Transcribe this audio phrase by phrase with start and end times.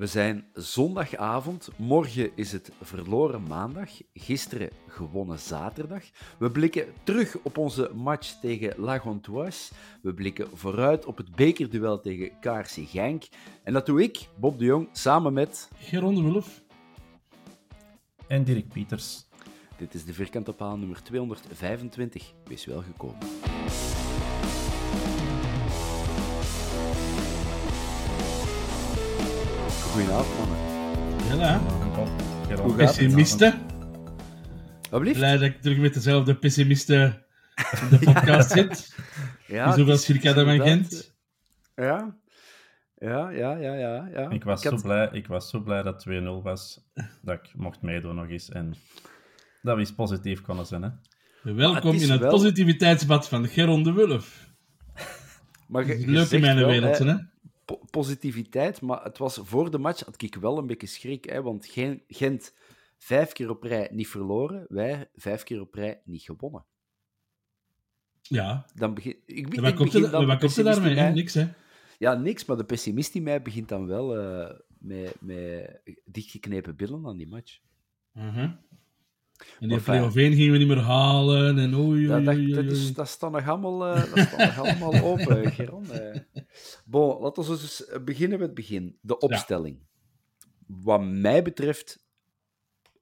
[0.00, 1.70] We zijn zondagavond.
[1.76, 3.90] Morgen is het verloren maandag.
[4.14, 6.02] Gisteren gewonnen zaterdag.
[6.38, 9.72] We blikken terug op onze match tegen La Gantoise.
[10.02, 13.24] We blikken vooruit op het bekerduel tegen KRC Genk.
[13.64, 15.68] En dat doe ik, Bob de Jong, samen met...
[15.76, 16.62] Geron de Wulf.
[18.26, 19.26] En Dirk Pieters.
[19.76, 22.32] Dit is de vierkante paal nummer 225.
[22.44, 23.18] Wees welgekomen.
[29.92, 30.48] Goedenavond,
[31.28, 31.38] mannen.
[31.38, 31.58] Ja.
[31.60, 32.76] Hoe gaat het?
[32.76, 33.58] pessimisten.
[34.90, 35.16] Wat blieft?
[35.16, 37.24] Blij dat ik terug met dezelfde pessimisten
[37.90, 38.94] in de podcast zit.
[39.46, 41.14] Ja, is circa dat men kent.
[41.76, 42.18] Ja.
[42.98, 44.08] Ja, ja, ja, ja.
[44.12, 44.30] ja.
[44.30, 46.12] Ik was, had- zo blij, ik was zo blij dat 2-0
[46.42, 46.80] was,
[47.22, 48.48] dat ik mocht meedoen nog eens.
[48.48, 48.74] En
[49.62, 50.82] dat we eens positief konden zijn.
[50.82, 50.88] Hè.
[51.54, 54.48] Welkom het is in het wel- positiviteitsbad van Geron de Wulf.
[55.68, 57.14] Maar Leuk in mijn wereld, hè?
[57.70, 61.42] Po- positiviteit, maar het was voor de match had ik wel een beetje schrik, hè,
[61.42, 62.54] want Gen- Gent
[62.98, 66.64] vijf keer op rij niet verloren, wij vijf keer op rij niet gewonnen.
[68.22, 68.66] Ja.
[68.74, 70.94] Dan begin, ik, wat ik begin dan wat de komt er daarmee?
[70.94, 71.48] mij- Niks, hè?
[71.98, 77.06] Ja, niks, maar de pessimist in mij begint dan wel eh, met, met dichtgeknepen billen
[77.06, 77.58] aan die match.
[78.12, 78.50] Mhm.
[79.60, 79.80] En die.
[79.80, 81.58] Pleoveen gingen we niet meer halen.
[81.58, 85.02] En oei, Dat, oei, dat, is, dat staat nog allemaal, eh, dat staat nog allemaal
[85.12, 85.90] open, Geron.
[85.90, 86.20] eh.
[86.84, 88.98] Bon, laten we dus beginnen met het begin.
[89.00, 89.78] De opstelling.
[90.66, 92.04] Wat mij betreft,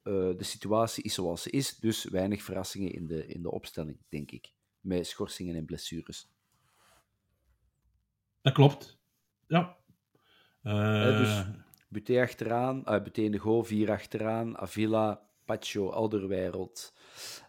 [0.03, 3.99] eh, de situatie is zoals ze is, dus weinig verrassingen in de, in de opstelling,
[4.09, 4.53] denk ik.
[4.81, 6.29] Met schorsingen en blessures.
[8.43, 8.99] Dat klopt.
[9.47, 9.77] Ja.
[10.63, 11.45] Eh, dus
[11.89, 16.93] Buté achteraan, uh, Buté in de goal, vier achteraan, Avila, Pacho, Alderweireld,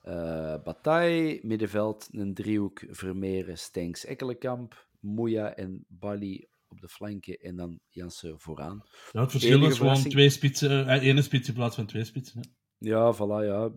[0.01, 7.55] eh Bataille, middenveld, een driehoek, Vermeeren, Stenks, Ekkelenkamp, Moeja en Bali op de flanken en
[7.55, 8.83] dan Jansen vooraan.
[9.11, 11.85] ja, het verschil enige is gewoon verrassing- twee spitsen, eh, ene spits in plaats van
[11.85, 12.39] twee spitsen.
[12.41, 12.47] hè.
[12.77, 13.71] Ja, voilà, ja.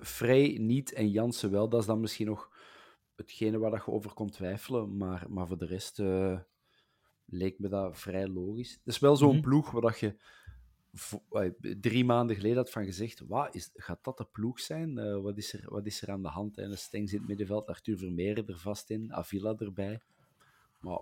[0.00, 1.68] Vrij niet en Jansen wel.
[1.68, 2.50] Dat is dan misschien nog
[3.16, 4.96] hetgene waar dat je over kon twijfelen.
[4.96, 6.38] Maar, maar voor de rest eh,
[7.26, 8.70] leek me dat vrij logisch.
[8.72, 9.40] Het is wel zo'n Mhm.
[9.40, 10.14] ploeg waar dat je eh,
[11.80, 14.98] drie maanden geleden had van gezegd: wat, is, gaat dat de ploeg zijn?
[14.98, 16.58] Eh, wat, is er, wat is er aan de hand?
[16.58, 20.00] En Stengs in het middenveld, Arthur Vermeeren er vast in, Avila erbij.
[20.80, 21.00] Maar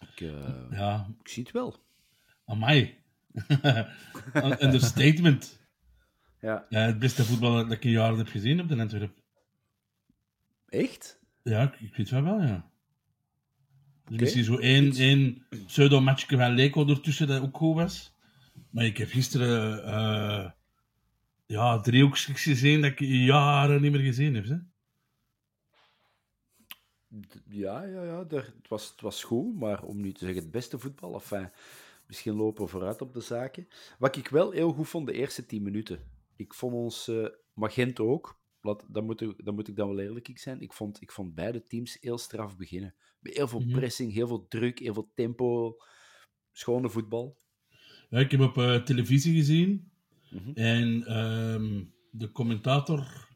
[0.00, 1.76] ik, eh, Ja, ik zie het wel.
[2.44, 3.00] amai.
[4.60, 5.60] Understatement.
[6.40, 6.66] Ja.
[6.68, 9.22] Ja, het beste voetbal dat ik in jaren heb gezien op de Antwerp.
[10.68, 11.20] Echt?
[11.42, 12.70] Ja, ik, ik weet van wel, ja.
[14.04, 18.11] Dus misschien zo één, één pseudo-matchje van Leko ertussen dat ook goed was.
[18.70, 20.50] Maar ik heb gisteren eh
[21.46, 24.44] ja, driehoekjes gezien dat ik jaren niet meer gezien heb.
[24.44, 24.56] Hè?
[27.48, 28.24] Ja, ja, ja.
[28.28, 31.50] Er, het, was, het was goed, maar om nu te zeggen het beste voetbal, enfin,
[32.06, 33.68] misschien lopen we vooruit op de zaken.
[33.98, 36.10] Wat ik wel heel goed vond, de eerste tien minuten.
[36.36, 39.98] Ik vond ons, eh Magent ook, laat, dan, moet ik, dan moet ik dan wel
[39.98, 42.94] eerlijk zijn, ik vond, ik vond beide teams heel straf beginnen.
[43.20, 43.70] Met heel veel Mhm.
[43.72, 45.76] pressing, heel veel druk, heel veel tempo,
[46.52, 47.36] schone voetbal.
[48.12, 49.90] Ja, ik heb op eh, televisie gezien
[50.30, 50.50] Mhm.
[50.54, 53.28] en ehm, de commentator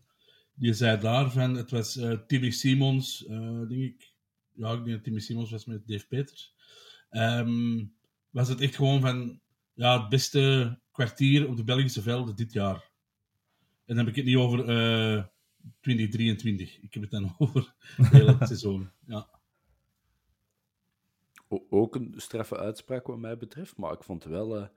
[0.54, 4.12] die zei daar van, het was eh Tilly Simons, eh, denk ik,
[4.52, 6.54] ja, ik denk dat Timmy Simons was met Dave Peters.
[7.10, 7.84] Ehm,
[8.30, 9.40] was het echt gewoon van
[9.74, 12.90] ja, het beste kwartier op de Belgische velden dit jaar.
[13.84, 15.24] En dan heb ik het niet over eh
[15.80, 16.80] 2023.
[16.82, 18.90] Ik heb het dan over het hele seizoen.
[19.06, 19.28] Ja.
[21.48, 24.68] Ook een straffe uitspraak wat mij betreft, maar ik vond wel, eh,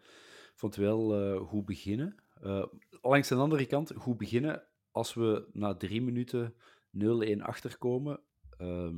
[0.56, 2.16] vond wel eh, goed beginnen.
[2.42, 2.66] Eh,
[3.02, 6.56] langs de andere kant, goed beginnen als we na drie minuten
[6.90, 8.20] 0-1 achterkomen.
[8.58, 8.98] ehm,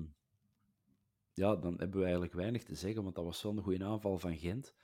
[1.34, 4.18] ja, dan hebben we eigenlijk weinig te zeggen, want dat was wel een goede aanval
[4.18, 4.76] van Gent.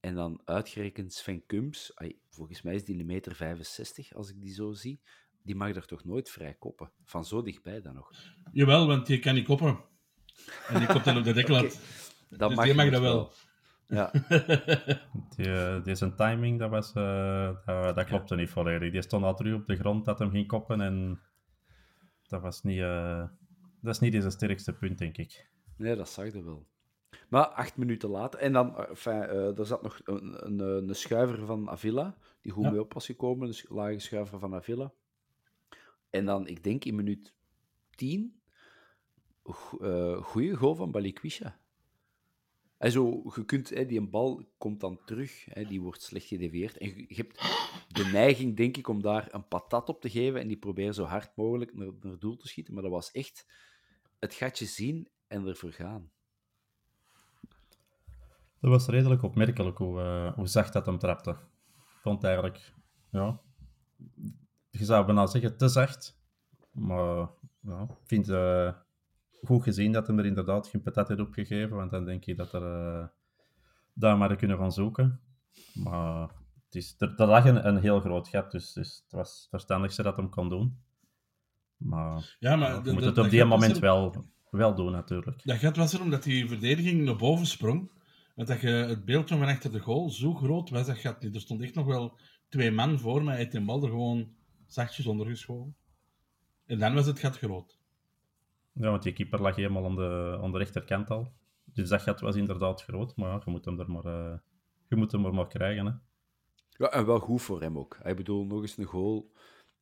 [0.00, 1.92] En dan uitgerekend Sven Kums,
[2.28, 5.00] volgens mij is die een meter 65 als ik die zo zie.
[5.42, 6.90] Die mag er toch nooit vrij koppen?
[7.04, 8.10] Van zo dichtbij dan nog.
[8.52, 9.84] Jawel, want je kan niet koppen.
[10.68, 11.80] En die komt dan op de deklat.
[12.28, 13.32] Dat Dus die mag het dat wel.
[13.86, 14.10] Ja,
[15.36, 18.92] Die, eh, die zijn timing, dat, was, eh, dat, dat klopte niet volledig.
[18.92, 21.20] Die stond al terug op de grond dat hem ging koppen en
[22.28, 23.24] dat was niet, eh,
[23.80, 25.48] dat is niet zijn sterkste punt, denk ik.
[25.76, 26.66] Nee, dat zag je wel.
[27.28, 30.58] Maar acht minuten later, en dan, enfin, eh, er zat nog een, een,
[30.88, 32.70] een schuiver van Avila, die goed Ja.
[32.70, 34.92] mee op was gekomen, dus lage schuiver van Avila.
[36.10, 37.34] En dan, ik denk in minuut
[37.90, 38.28] 10, uh,
[40.22, 41.58] goede goal van Balikwisha.
[42.78, 46.78] En zo, je kunt, hè, die bal komt dan terug, hè, die wordt slecht gedeveerd.
[46.78, 47.40] En je, hebt
[47.88, 51.04] de neiging, denk ik, om daar een patat op te geven en die proberen zo
[51.04, 52.74] hard mogelijk naar, naar doel te schieten.
[52.74, 53.46] Maar dat was echt
[54.18, 56.10] het gatje zien en ervoor gaan.
[58.60, 61.36] Dat was redelijk opmerkelijk hoe, eh, hoe zacht dat hem trapte.
[62.00, 62.72] Vond eigenlijk,
[63.10, 63.40] ja,
[64.70, 66.18] je zou bijna zeggen te zacht.
[66.70, 67.28] Maar
[67.60, 68.83] ja, ik vind het
[69.42, 72.52] goed gezien dat hem er inderdaad geen patat heeft opgegeven, want dan denk ik dat
[72.52, 73.06] er eh,
[73.92, 75.20] daar maar kunnen gaan zoeken.
[75.74, 76.28] Maar
[76.64, 79.46] het is, er, er lag een, een heel groot gat, dus, dus het was het
[79.50, 80.78] verstandigste dat hem kon doen.
[81.76, 85.40] Maar, Ja, maar je moet het op die moment er- wel, wel doen, natuurlijk.
[85.44, 87.90] Dat gat was er omdat die verdediging naar boven sprong.
[88.34, 91.34] Want dat je het beeld van achter de goal, zo groot was dat gat niet.
[91.34, 93.32] Er stond echt nog wel twee man voor mij.
[93.32, 94.34] Hij heeft die bal er gewoon
[94.66, 95.76] zachtjes onder geschoven.
[96.66, 97.78] En dan was het gat groot.
[98.74, 101.32] Ja, want die keeper lag helemaal aan de, aan de rechterkant al.
[101.64, 104.38] Dus dat gat was inderdaad groot, maar ja, je moet hem er maar, eh,
[104.88, 105.86] je moet hem er maar krijgen.
[105.86, 105.92] Hè.
[106.68, 107.98] Ja, en wel goed voor hem ook.
[108.04, 109.32] Ik bedoel, nog eens een goal.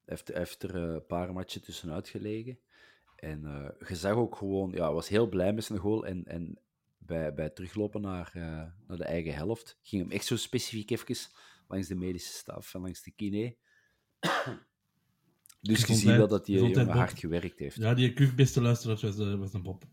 [0.05, 2.59] Hij heeft, er eh, een paar matchen tussenuit gelegen.
[3.17, 6.07] En eh, je zag ook gewoon, ja, was heel blij met zijn goal.
[6.07, 6.59] En, en
[6.99, 8.31] bij, bij teruglopen naar,
[8.87, 11.17] naar de eigen helft ging hem echt zo specifiek even
[11.69, 13.57] langs de medische staf en langs de kine.
[15.63, 17.07] Dus je ziet wel dat die gezondheid, jongen Bob.
[17.07, 17.77] hard gewerkt heeft.
[17.77, 19.85] Ja, die kuk beste luisteraars was, de- was een Bob.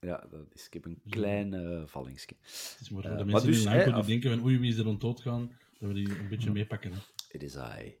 [0.00, 2.28] Ja, dat is, ik heb een klein eh vallingsje.
[2.42, 4.70] Het is maar Eh, voor de mensen dus, die lang af- denken van oei, wie
[4.70, 6.92] is er rond gaan, dat we die een beetje meepakken.
[6.92, 6.98] Hè.
[7.30, 7.94] It is I.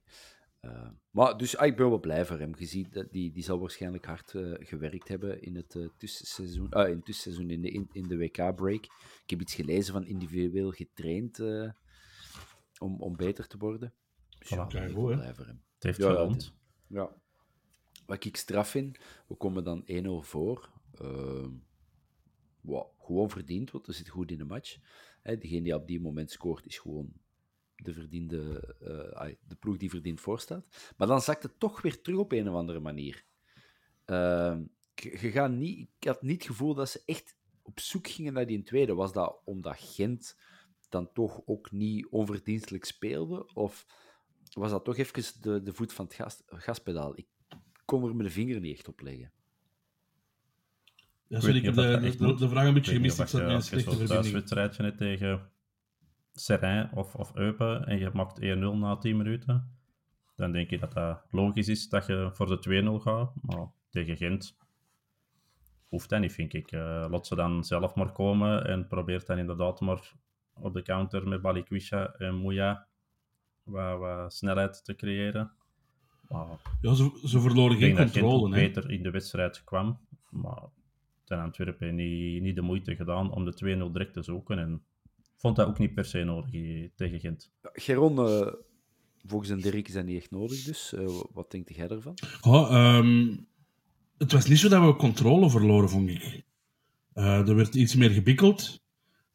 [0.60, 2.52] Eh, maar dus ah, ik ben wel blij voor hem.
[2.58, 6.70] Je ziet dat die, die zal waarschijnlijk hard eh, gewerkt hebben in het eh, tussenseizoen,
[6.70, 8.84] ah, in het tussenseizoen in de, in, in de WK-break.
[9.24, 11.70] Ik heb iets gelezen van individueel getraind eh,
[12.78, 13.92] om, om beter te worden.
[14.38, 15.62] Dus ja, ik ben wel blij voor hem.
[15.74, 16.52] Het heeft Ja, ja, het-
[16.90, 17.10] Ja.
[18.06, 20.70] Wat ik straf vind, we komen dan 1-0 voor.
[22.60, 24.78] Wat gewoon verdiend, want we zitten goed in de match.
[25.22, 27.12] Hè, degene die op die moment scoort, is gewoon
[27.76, 28.74] de, verdiende,
[29.14, 30.92] eh, de ploeg die verdiend voorstaat.
[30.96, 33.24] Maar dan zakt het toch weer terug op een of andere manier.
[34.04, 34.62] Ehm,
[35.50, 38.94] niet, ik had niet het gevoel dat ze echt op zoek gingen naar die tweede.
[38.94, 40.38] Was dat omdat Gent
[40.88, 43.54] dan toch ook niet onverdienstelijk speelde?
[43.54, 43.86] Of
[44.58, 47.12] was dat toch even de, de voet van het gas, gaspedaal?
[47.18, 47.26] Ik
[47.84, 49.32] kon er mijn vinger niet echt op leggen.
[51.26, 53.20] Ja, Ik sorry, weet ik heb de, de, vraag een beetje gemist.
[53.20, 54.22] Ik zat je- een als je slechte zo'n verbinding.
[54.22, 55.50] thuiswedstrijdje hebt tegen
[56.32, 59.78] Serrain of, of Eupen en je maakt 1-0 na 10 minuten,
[60.36, 63.32] dan denk je dat dat logisch is dat je voor de 2-0 gaat.
[63.42, 64.56] Maar tegen Gent
[65.88, 66.72] hoeft dat niet, vind ik.
[66.72, 70.12] Eh laat ze dan zelf maar komen en probeert dan inderdaad maar
[70.54, 72.88] op de counter met Balikwisha en Mouya
[73.62, 75.50] wat, wat snelheid te creëren.
[76.28, 76.46] Maar
[76.80, 78.54] Ja, ze, ze verloren ik geen controle.
[78.54, 78.66] hè.
[78.66, 79.98] beter in de wedstrijd kwam.
[80.30, 80.62] Maar
[81.24, 83.52] ten Antwerpen niet, niet de moeite gedaan om de
[83.88, 84.58] 2-0 direct te zoeken.
[84.58, 84.82] En
[85.36, 87.52] vond dat ook niet per se nodig eh, tegen Gent.
[87.62, 88.52] Geron, eh,
[89.26, 92.14] volgens een Dirk is dat niet echt nodig, dus eh, wat denkt jij ervan?
[92.42, 93.36] Oh, ehm,
[94.18, 96.42] het was niet zo dat we controle verloren, vond ik.
[97.12, 98.82] Eh, er werd iets meer gebikkeld.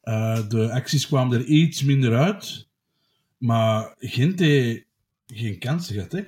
[0.00, 2.68] Eh, de acties kwamen er iets minder uit.
[3.38, 4.84] Maar Gent heeft
[5.26, 6.22] geen kansen gehad, hè?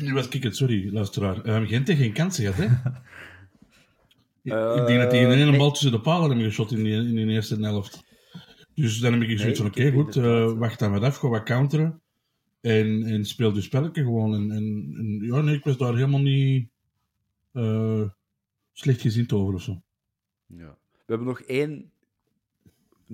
[0.00, 1.44] Nu was ik het, sorry, luisteraar.
[1.44, 2.90] Ehm Gent heeft geen kansen gehad, hè?
[4.44, 5.58] Ik- ik denk dat die in een nee.
[5.58, 8.04] bal tussen de palen hebben geschot in die, in die eerste helft.
[8.74, 11.28] Dus dan heb ik zoiets van, oké, goed, eh, eh, wacht dan wat af, ga
[11.28, 12.00] wat counteren.
[12.60, 14.34] En, en speel dus spelletje gewoon.
[14.34, 16.68] En, en, en ja, nee, ik was daar helemaal niet...
[17.52, 18.02] eh,
[18.72, 19.82] slecht gezien over of zo.
[20.46, 20.76] Ja.
[20.92, 21.91] We hebben nog één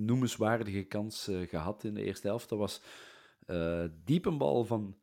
[0.05, 2.49] noemenswaardige kans uh, gehad in de eerste helft.
[2.49, 2.81] Dat was
[3.47, 4.97] uh, diepenbal van...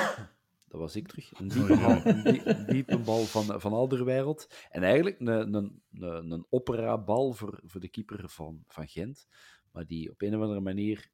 [0.68, 1.38] dat was ik terug.
[1.38, 4.66] Een diepenbal, een diepenbal van, van Alderwereld.
[4.70, 9.26] En eigenlijk een, een, een, een operabal voor, voor de keeper van, van Gent.
[9.72, 11.10] Maar die op een of andere manier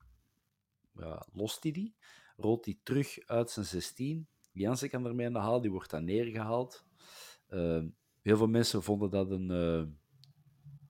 [0.95, 1.95] ja, lost hij die.
[2.37, 4.29] Rolt hij terug uit zijn 16.
[4.53, 5.61] Jansen kan ermee aan de haal.
[5.61, 6.85] Die wordt dan neergehaald.
[7.49, 7.85] Uh,
[8.23, 9.51] heel veel mensen vonden dat een...
[9.51, 9.83] Uh,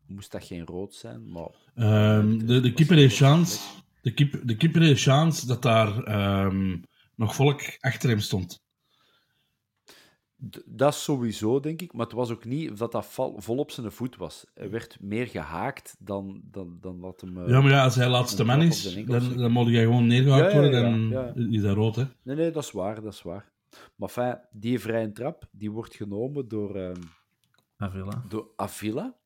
[0.09, 1.51] moest dat geen rood zijn, maar...
[2.19, 3.61] Um, de, de keeper heeft chance...
[4.03, 6.83] De keeper, de keeper heeft chance dat daar um,
[7.15, 8.63] nog volk achter hem stond.
[10.65, 11.93] Dat sowieso, denk ik.
[11.93, 14.47] Maar het was ook niet dat dat vol op zijn voet was.
[14.55, 17.37] Hij werd meer gehaakt dan, dan, dan wat hem...
[17.37, 20.53] Uh, ja, maar ja, als hij laatste man is, dan, dan moet hij gewoon neergehaakt
[20.53, 21.09] ja, ja, worden.
[21.09, 22.05] Ja, dan is dat rood, hè?
[22.23, 23.53] Nee, nee, dat is waar, dat is waar.
[23.97, 26.77] Maar fijn, die vrije trap, die wordt genomen door...
[26.77, 26.91] Uh,
[27.77, 28.25] Avila.
[28.29, 29.17] Door Avila.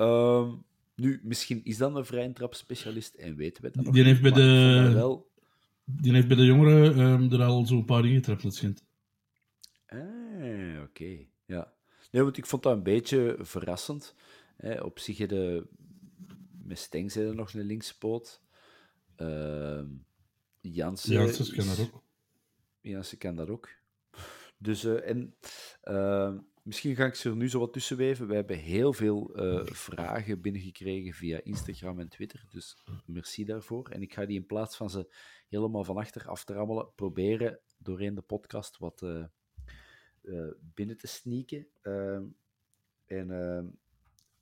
[0.00, 0.52] Uh,
[0.94, 4.22] nu, misschien is dat een vrije trap specialist en weten we dat nog die heeft
[4.22, 4.90] bij de...
[4.94, 5.30] Wel...
[5.84, 8.84] Die heeft bij de jongeren um, er al zo'n paar ingetrapt, dat schijnt.
[9.86, 11.26] Ah, oké.
[11.44, 11.72] Ja.
[12.10, 14.14] Nee, want ik vond dat een beetje verrassend.
[14.56, 14.80] Hè.
[14.80, 15.66] Op zich de
[16.62, 18.42] met Steng zijn er nog een linkspoot.
[19.16, 19.80] Uh,
[20.60, 22.02] Jansen, Jansen kan dat ook.
[22.80, 23.68] Jansen kan dat ook.
[24.58, 25.34] Dus, uh, en
[25.84, 26.34] uh,
[26.68, 28.28] misschien ga ik ze er nu zo wat tussen weven.
[28.28, 32.44] We hebben heel veel uh, vragen binnengekregen via Instagram en Twitter.
[32.50, 33.88] Dus merci daarvoor.
[33.88, 35.14] En ik ga die in plaats van ze
[35.48, 41.66] helemaal van achter af te rammelen, proberen doorheen de podcast wat uh, binnen te sneaken.
[41.82, 42.20] Uh,
[43.06, 43.70] en uh,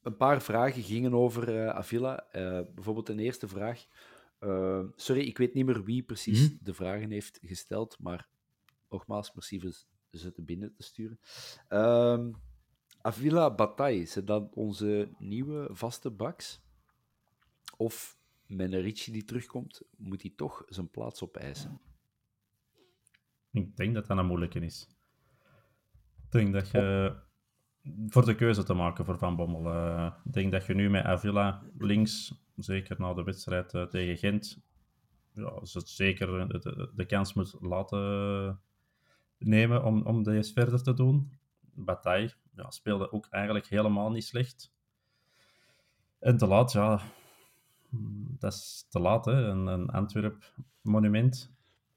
[0.02, 2.26] een paar vragen gingen over Avila.
[2.75, 3.87] bijvoorbeeld een eerste vraag.
[4.97, 6.59] sorry, ik weet niet meer wie precies mm.
[6.62, 8.28] de vragen heeft gesteld, maar
[8.88, 9.61] nogmaals, merci
[10.21, 11.19] te binnen te sturen.
[11.69, 12.33] Ehm,
[13.01, 16.61] Avila Bataille, is dat onze nieuwe vaste baks?
[17.77, 21.81] Of Menerici die terugkomt, moet hij toch zijn plaats opeisen?
[23.53, 24.89] Ik denk dat dat een moeilijke is.
[26.25, 27.17] Ik denk dat je,
[28.07, 31.05] voor de keuze te maken voor Van Bommel, uh, ik denk dat je nu met
[31.05, 34.67] Avila links, zeker na de wedstrijd uh, tegen Gent,
[35.33, 38.61] ja, ze zeker de, de, kans moet laten
[39.38, 41.33] nemen om, om deze verder te doen.
[41.75, 44.75] Bataille ja, speelde ook eigenlijk helemaal niet slecht.
[46.19, 47.00] En te laat, ja,
[48.38, 49.33] dat is te laat, hè.
[49.33, 51.55] Een, een Antwerp-monument.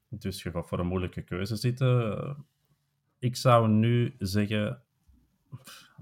[0.08, 2.36] Dus je gaat voor een moeilijke keuze zitten
[3.20, 4.82] ik zou nu zeggen,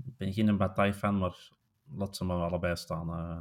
[0.04, 1.50] ik ben geen Bataille-fan, maar
[1.94, 3.08] laat ze maar allebei staan.
[3.08, 3.38] Uh.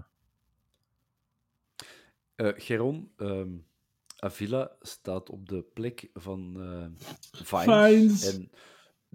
[2.57, 3.65] Geron, um,
[4.17, 6.85] Avila staat op de plek van uh,
[7.31, 8.35] Vines.
[8.35, 8.51] En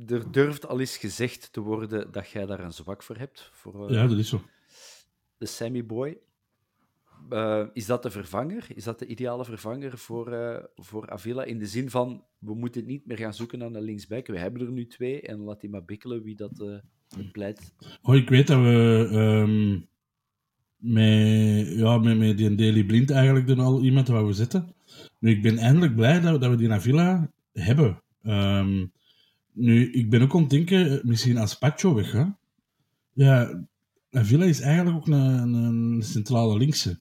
[0.06, 3.50] er durft al eens gezegd te worden dat jij daar een zwak voor hebt.
[3.52, 4.42] Voor, ja, dat is zo.
[5.38, 6.18] De Sammy Boy.
[7.30, 8.66] Uh, is dat de vervanger?
[8.74, 11.44] Is dat de ideale vervanger voor, voor Avila?
[11.44, 14.26] In de zin van, we moeten niet meer gaan zoeken naar een linksback.
[14.26, 16.80] We hebben er nu twee en laat die maar bikkelen wie dat
[17.32, 17.74] pleit.
[18.02, 19.88] Oh, ik weet dat we um,
[20.76, 24.74] met, ja, met, met die Daily Blind eigenlijk er al iemand waar we zitten.
[25.22, 28.02] Nu, ik ben eindelijk blij dat, dat we die Avila hebben.
[28.22, 28.92] Um,
[29.52, 32.24] nu, ik ben ook aan het denken, misschien als Pacho weg, hè?
[33.12, 33.64] Ja,
[34.10, 37.00] Avila is eigenlijk ook een, een centrale linkse.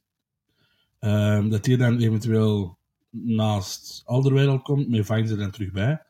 [1.00, 2.78] Um, dat hij dan eventueel
[3.10, 6.02] naast Alderweireld komt, met Vines er dan terug bij.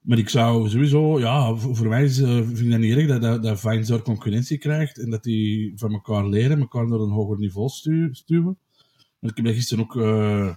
[0.00, 3.86] Maar ik zou sowieso, ja, voor, mij uh, vind ik dat niet erg dat, dat,
[3.86, 7.68] dat concurrentie krijgt en dat die van elkaar leren, elkaar naar een hoger niveau
[8.12, 8.58] stuwen.
[9.20, 10.54] ik heb gisteren ook, uh,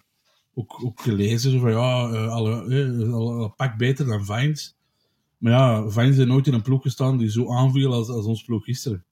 [0.55, 4.75] ook, gelezen, van ja, uh, alle, uh, al, al pak beter dan Vines.
[5.37, 8.43] Maar ja, Vines is nooit in een ploeg gestaan die zo aanviel als, als ons
[8.43, 9.05] ploeg gisteren.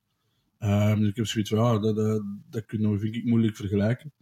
[0.59, 3.55] Um, dus ik heb zoiets van, ja, dat, dat, dat kunnen we, vind ik, moeilijk
[3.55, 4.13] vergelijken.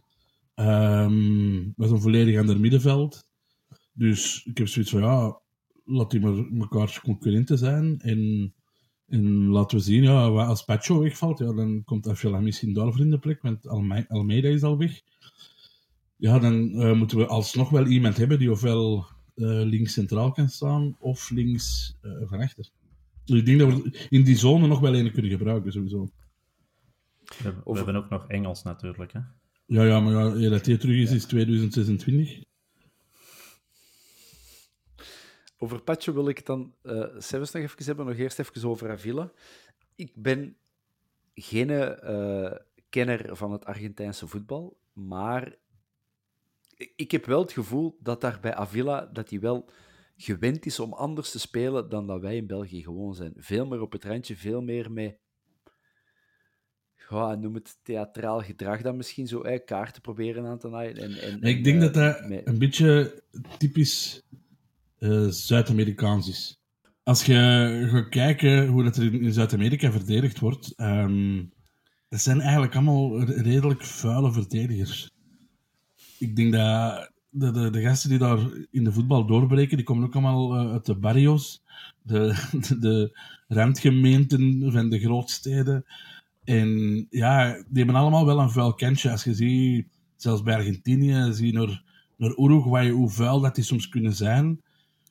[0.54, 3.24] Um, was een volledig ander middenveld.
[3.92, 5.40] Dus ik heb zoiets van, ja,
[5.84, 8.00] laat die maar elkaar concurrenten zijn.
[8.00, 8.54] En,
[9.06, 13.10] en laten we zien, ja, als Pacho wegvalt, ja, dan komt Afjala misschien daar in
[13.10, 13.68] de plek, want
[14.08, 15.00] Almeida is al weg.
[16.22, 20.48] Ja, dan uh, moeten we alsnog wel iemand hebben die ofwel uh, links centraal kan
[20.48, 22.70] staan, of links uh, van achter.
[23.24, 26.08] Dus ik denk dat we in die zone nog wel een kunnen gebruiken, sowieso.
[27.42, 29.20] We, we hebben ook nog Engels natuurlijk, hè?
[29.66, 32.42] Ja, ja, maar ja, dat hij terug is, is 2026.
[35.58, 38.06] Over Patje wil ik het dan uh, zelfs nog even hebben.
[38.06, 39.32] Nog eerst even over Avila.
[39.94, 40.56] Ik ben
[41.34, 42.52] geen uh,
[42.88, 45.60] kenner van het Argentijnse voetbal, maar
[46.96, 49.68] ik heb wel het gevoel dat daar bij Avila dat hij wel
[50.16, 53.32] gewend is om anders te spelen dan dat wij in België gewoon zijn.
[53.36, 55.16] Veel meer op het randje, veel meer met
[57.08, 60.96] ja, noem het theatraal gedrag dan misschien zo, hè, kaarten proberen aan te naaien.
[60.96, 63.22] En, en, Ik en, denk eh, dat dat met- een beetje
[63.58, 64.22] typisch
[64.98, 66.60] eh, Zuid-Amerikaans is.
[67.02, 67.34] Als je
[67.90, 70.76] gaat kijken hoe dat er in, Zuid-Amerika verdedigd wordt,
[72.08, 75.10] dat zijn eigenlijk allemaal re- redelijk vuile verdedigers.
[76.22, 78.38] Ik denk dat de, de, de gasten die daar
[78.70, 81.62] in de voetbal doorbreken, die komen ook allemaal eh, uit de barrios,
[82.02, 85.84] de, de, de randgemeenten van de grootsteden.
[86.44, 86.68] En
[87.10, 89.10] ja, die hebben allemaal wel een vuil kantje.
[89.10, 89.86] Als je ziet,
[90.16, 91.82] zelfs bij Argentinië, zie je naar,
[92.16, 94.60] naar Uruguay, hoe vuil dat die soms kunnen zijn.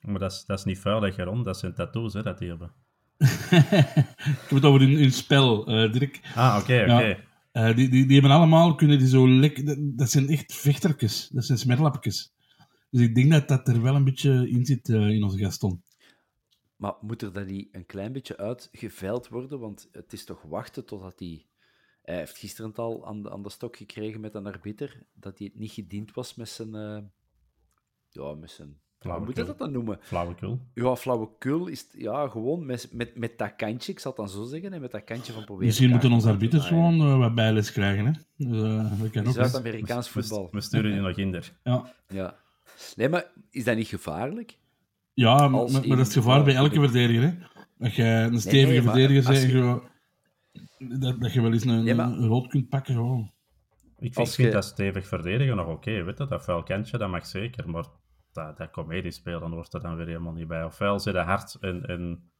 [0.02, 2.38] Maar dat is, dat is niet vuil dat je rond, dat zijn tattoos hè, dat
[2.38, 2.70] die hebben.
[3.18, 6.20] Ik heb het over hun, hun spel, eh Dirk.
[6.34, 7.00] Ah, oké, oké.
[7.00, 7.16] Ja.
[7.52, 9.76] Eh, die, die, die hebben allemaal, kunnen die zo lekker...
[9.96, 11.28] Dat, zijn echt vechtertjes.
[11.28, 12.34] Dat zijn smerlappetjes.
[12.90, 15.82] Dus ik denk dat dat er wel een beetje in zit eh, in onze Gaston.
[16.76, 19.58] Maar moet er dan niet een klein beetje uitgeveild worden?
[19.58, 21.46] Want het is toch wachten totdat hij...
[22.02, 25.46] Hij heeft gisteren al aan de, aan de stok gekregen met een arbiter, dat hij
[25.46, 26.74] het niet gediend was met zijn...
[26.74, 27.02] eh,
[28.08, 28.80] ja, met zijn...
[29.02, 29.98] Hoe moet je dat dan noemen?
[30.00, 30.60] Flauwekul.
[30.74, 34.44] Ja, flauwekul is ja, gewoon met, met, met dat kantje, ik zal het dan zo
[34.44, 35.66] zeggen, hè, met dat kantje van proberen...
[35.66, 38.04] Misschien moeten onze arbiters gewoon eh, wat bijles krijgen.
[38.06, 38.12] Hè?
[38.98, 39.26] Dat kan ook.
[39.26, 39.32] hè.
[39.32, 40.48] Zuid-Amerikaans We- voetbal.
[40.52, 41.52] We sturen die nog in der.
[41.62, 42.36] Ja, Ja.
[42.96, 44.58] Nee, maar is dat niet gevaarlijk?
[45.14, 47.22] ja maar, Als maar in- dat is het gevaar bij elke verdediger.
[47.22, 47.34] Hè?
[47.78, 49.82] Dat je een stevige nee, verdediger bent, je- en
[50.88, 52.94] je- dat, dat je wel eens een, Nee, maar- een rood kunt pakken.
[52.94, 53.30] Gewoon.
[53.98, 56.26] Ik Als vind je- dat stevig verdedigen nog oké, weet je.
[56.26, 57.70] Dat vuil kantje, dat mag zeker.
[57.70, 57.84] Maar
[58.32, 60.64] dat, dat comediespelen hoort er dan weer helemaal niet bij.
[60.64, 62.30] Ofwel zit je hard en, en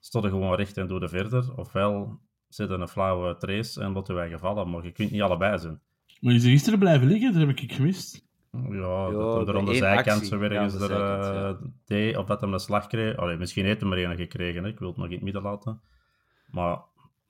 [0.00, 1.56] stond er gewoon recht en doe er verder.
[1.56, 4.70] Ofwel zit er een flauwe trace en laten wij gevallen.
[4.70, 5.80] Maar je kunt niet allebei zijn.
[6.20, 8.28] Maar je is gisteren blijven liggen, dat heb ik gemist.
[8.52, 11.58] Ja, dat hem er aan de zijkant zo ergens er eh, ja.
[11.84, 13.16] deed, of dat hem een slag kreeg.
[13.16, 14.68] Allee, misschien heeft hij er een gekregen, hè.
[14.68, 15.80] ik wil het nog in het midden laten.
[16.46, 16.78] Maar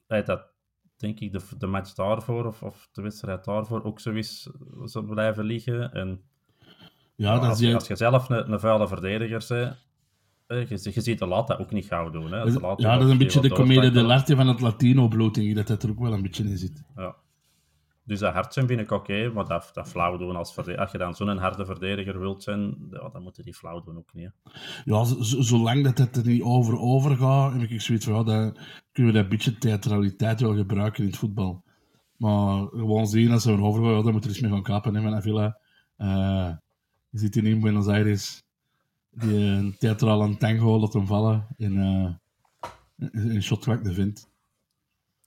[0.07, 0.53] dat,
[0.97, 4.51] denk ik, de, de match daarvoor, of, of de wedstrijd daarvoor, ook zo is
[4.85, 5.93] zo blijven liggen.
[5.93, 6.23] En
[7.21, 9.45] Ja, dat als, je, je- als je zelf een, een vuile verdediger
[10.47, 12.33] bent, je, je ziet de dat ook niet gauw doen.
[12.33, 12.45] Hè.
[12.45, 15.67] De ja, dat is een beetje de comedie dell'arte van het Latino-bloed, denk ik, dat
[15.67, 16.83] dat er ook wel een beetje in zit.
[16.97, 17.15] Ja.
[18.05, 20.83] Dus dat hard zijn vind ik oké, maar dat, dat flauw doen als verdediger.
[20.83, 23.97] Als je dan zo'n harde verdediger wilt zijn, ja, dan moet je die flauw doen
[23.97, 24.31] ook niet.
[24.43, 24.51] hè.
[24.85, 25.05] Ja,
[25.43, 28.57] zolang dat het er niet over overgaat, heb ik zoiets van, ja, dan
[28.93, 31.63] kunnen we dat beetje theatraliteit wel gebruiken in het voetbal.
[32.17, 34.95] Maar gewoon zien als ze er overgaan, ja, dan moet er eens mee gaan kapen,
[34.95, 35.59] hè, van Avila.
[35.97, 36.51] Eh
[37.11, 38.43] je zit hier in Buenos Aires,
[39.11, 42.15] die eh, een theatrale tango laat hem vallen en eh,
[42.97, 44.29] een shot wat de vindt.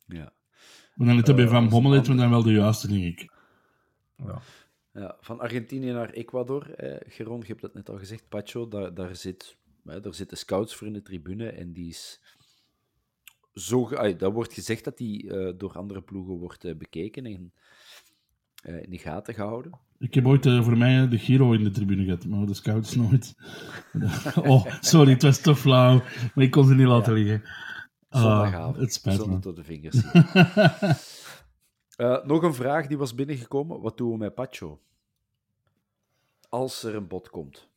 [0.06, 0.34] Ja.
[0.96, 3.32] Maar dan het bij Eh, Van Bommel dan wel de juiste, denk ik.
[4.18, 4.42] Ja.
[4.94, 6.74] Ja, van Argentinië naar Ecuador.
[6.74, 10.38] Eh, Geron, je hebt het net al gezegd, Pacho, daar, daar, zit, hè, daar zitten
[10.38, 12.22] scouts voor in de tribune en die is
[13.54, 13.90] zo...
[14.18, 17.54] dat wordt gezegd dat die eh, door andere ploegen wordt bekeken en
[18.64, 19.80] eh, in de gaten gehouden.
[20.04, 22.96] Ik heb ooit eh, voor mij de Giro in de tribune gehad, maar de scouts
[23.06, 23.36] nooit.
[24.36, 26.02] oh, sorry, het was te flauw,
[26.36, 27.42] maar ik kon ze niet laten liggen.
[28.10, 28.78] Ah, Zondagavond.
[28.78, 29.42] het spijt Zonder me.
[29.42, 30.26] door de vingers zien.
[31.94, 33.82] Eh, nog een vraag die was binnengekomen.
[33.82, 34.82] Wat doen we met Pacho?
[36.50, 37.70] Als er een bod komt.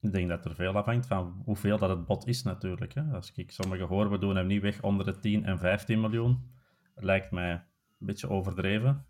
[0.00, 2.94] Ik denk dat er veel afhangt van hoeveel dat het bod is natuurlijk.
[2.94, 3.02] Hè.
[3.02, 6.50] Als ik sommigen hoor, we doen hem niet weg onder de 10 en 15 miljoen.
[6.94, 7.62] Lijkt mij een
[8.06, 9.06] beetje overdreven.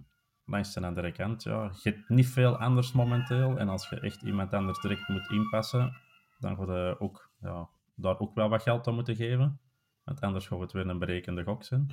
[0.46, 3.58] Langs de andere kant, ja, je hebt niet veel anders momenteel.
[3.58, 5.96] En als je echt iemand anders direct moet inpassen,
[6.38, 9.58] dan ga je ook, ja, daar ook wel wat geld aan moeten geven.
[10.04, 11.90] Want anders gaat het weer een berekende gok zijn.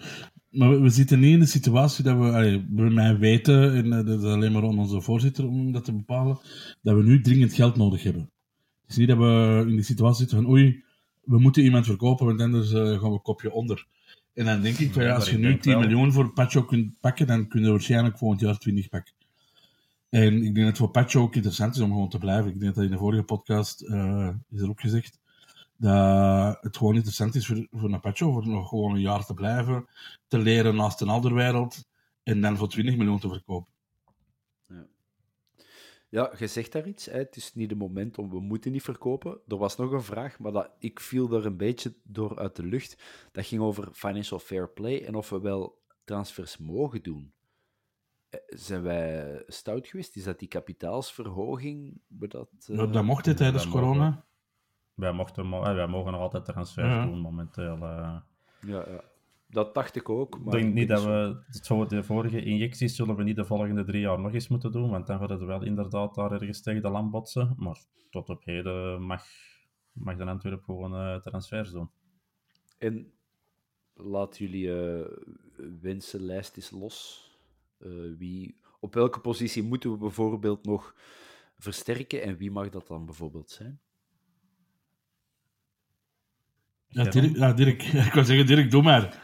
[0.49, 4.05] Maar we, zitten niet in de situatie dat we, allee, bij mij weten, en eh,
[4.05, 6.37] dat is alleen maar aan onze voorzitter om dat te bepalen,
[6.81, 8.31] dat we nu dringend geld nodig hebben.
[8.81, 10.83] Het is niet dat we in de situatie zitten van, oei,
[11.23, 13.87] we moeten iemand verkopen, want anders eh, gaan we kopje onder.
[14.33, 16.33] En dan denk ik, van, Ja, ja, als je nu denk 10 wel- miljoen voor
[16.33, 19.13] Pacho kunt pakken, dan kun je waarschijnlijk volgend jaar 20 pakken.
[20.09, 22.51] En ik denk dat het voor Pacho ook interessant is om gewoon te blijven.
[22.51, 25.19] Ik denk dat in de vorige podcast eh, is er ook gezegd
[25.77, 29.85] dat het gewoon interessant is voor, voor Napacho voor nog gewoon een jaar te blijven,
[30.27, 31.85] te leren naast een alderwereld
[32.23, 33.71] en dan voor 20 miljoen te verkopen.
[36.13, 37.05] Ja, je zegt daar iets.
[37.05, 37.17] Hè?
[37.17, 38.29] Het is niet het moment om...
[38.29, 39.39] We moeten niet verkopen.
[39.47, 42.65] Er was nog een vraag, maar dat, ik viel er een beetje door uit de
[42.65, 43.03] lucht.
[43.31, 47.33] Dat ging over financial fair play en of we wel transfers mogen doen.
[48.29, 50.15] Eh, Zijn wij stout geweest?
[50.15, 52.01] Is dat die kapitaalsverhoging?
[52.07, 54.25] Dat, Ja, dat mocht dit tijdens mogen corona.
[54.93, 57.05] Wij, mochten, mo- eh, wij mogen nog altijd transfers Ja.
[57.05, 57.73] doen momenteel.
[57.75, 58.17] eh.
[58.61, 59.03] Ja, ja.
[59.53, 60.35] Dat dacht ik ook.
[60.35, 63.83] Ik Maar denk niet dat we zo de vorige injecties zullen we niet de volgende
[63.83, 66.81] drie jaar nog eens moeten doen, want dan gaat het wel inderdaad daar ergens tegen
[66.81, 67.53] de lamp botsen.
[67.57, 69.23] Maar tot op heden mag,
[69.91, 71.89] mag de Antwerp gewoon eh, transfers doen.
[72.77, 73.11] En
[73.93, 75.05] laat jullie, eh,
[75.81, 77.27] wensenlijst los.
[77.77, 80.95] Eh, wie, op welke positie moeten we bijvoorbeeld nog
[81.57, 83.79] versterken en wie mag dat dan bijvoorbeeld zijn?
[86.93, 87.83] Ja, Dirk, ja, Dirk.
[88.07, 89.21] Ik wou zeggen, Dirk, doe maar.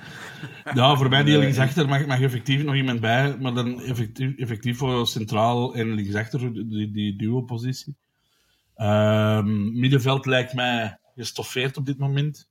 [0.73, 4.77] Ja, voor mij die linksachter mag, mag effectief nog iemand bij, maar dan effectief, effectief
[4.77, 7.95] voor centraal en linksachter, die, die duo-positie.
[8.75, 12.49] Ehm, middenveld lijkt mij gestoffeerd op dit moment.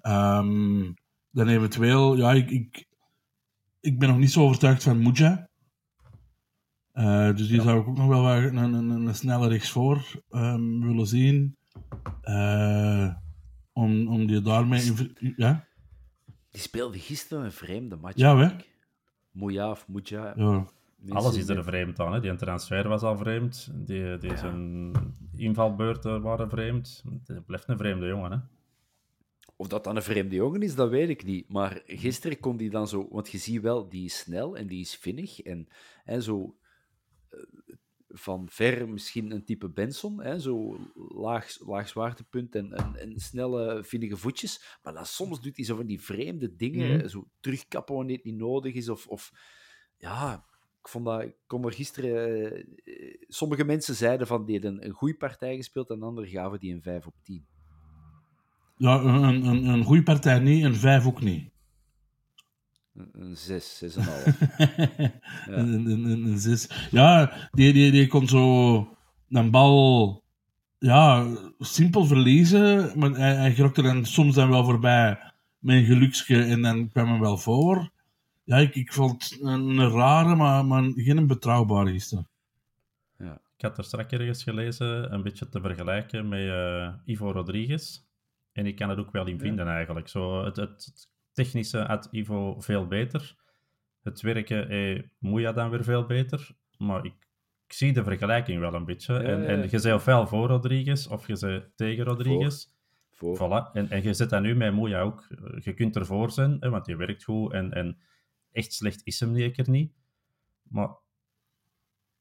[0.00, 0.92] Ehm,
[1.30, 2.86] dan eventueel, ja, ik, ik,
[3.80, 5.48] ik ben nog niet zo overtuigd van Muja.
[6.94, 10.80] Uh, dus die zou ik ook nog wel een, een, een, een snelle rechtsvoor um,
[10.80, 11.56] willen zien.
[12.24, 13.14] Uh,
[13.74, 14.92] om, om die daarmee...
[15.36, 15.66] Ja?
[16.50, 18.16] Die speelde gisteren een vreemde match.
[18.16, 18.56] Ja, hè?
[19.30, 20.32] Moeja of Muja.
[20.36, 20.66] Ja.
[21.08, 22.12] Alles is er vreemd aan.
[22.12, 22.20] Hè?
[22.20, 23.70] Die transfer was al vreemd.
[23.74, 24.92] Die, die zijn
[25.36, 27.04] invalbeurten waren vreemd.
[27.26, 28.30] Het blijft een vreemde jongen.
[28.30, 28.38] Hè?
[29.56, 31.48] Of dat dan een vreemde jongen is, dat weet ik niet.
[31.48, 33.08] Maar gisteren kon die dan zo...
[33.10, 35.40] Want je ziet wel, die is snel en die is vinnig.
[35.40, 35.68] En,
[36.04, 36.56] en zo...
[38.16, 43.84] Van ver misschien een type Benson, hè, zo laag, laag zwaartepunt en, en, en, snelle,
[43.84, 44.78] vinnige voetjes.
[44.82, 47.08] Maar dan soms doet hij zo van die vreemde dingen, mm.
[47.08, 48.88] zo terugkappen wanneer het niet nodig is.
[48.88, 49.32] Of, of
[49.96, 50.44] ja,
[50.80, 52.54] ik vond dat, ik kon er gisteren...
[52.84, 56.74] Uh, sommige mensen zeiden van, die een, een goede partij gespeeld en anderen gaven die
[56.74, 57.46] een 5 op 10.
[58.76, 61.53] Ja, een, een, een goede partij niet, een 5 ook niet.
[62.94, 63.90] Een 6, 6,5.
[63.98, 65.10] ja.
[65.46, 66.88] een, een, een 6.
[66.90, 68.96] Ja, die, die, die kon zo
[69.28, 70.22] een bal
[70.78, 75.18] ja, simpel verliezen, maar hij, hij er dan soms dan wel voorbij
[75.58, 77.90] met een geluksje en dan kwam hij wel voor.
[78.44, 82.28] Ja, ik, ik vond het een rare, maar, maar geen betrouwbare gisteren.
[83.18, 83.40] Ja.
[83.56, 88.02] Ik had er straks ergens gelezen, een beetje te vergelijken met uh, Ivo Rodriguez.
[88.52, 89.74] En ik kan het ook wel in vinden ja.
[89.74, 90.08] eigenlijk.
[90.08, 93.36] Zo, het, het, technische had Ivo veel beter.
[94.02, 96.50] Het werken eh, Moeja dan weer veel beter.
[96.78, 97.14] Maar ik,
[97.66, 99.18] ik, zie de vergelijking wel een beetje.
[99.18, 102.66] en, en je zei ofwel voor Rodriguez of je zei tegen Rodriguez.
[103.10, 103.36] Voor.
[103.36, 103.72] Voilà.
[103.72, 105.26] En, en je zit dat nu met Moeja ook.
[105.62, 107.52] Je kunt ervoor zijn, hè, want die werkt goed.
[107.52, 107.98] En, en
[108.52, 109.92] echt slecht is hem zeker niet.
[110.62, 110.96] Maar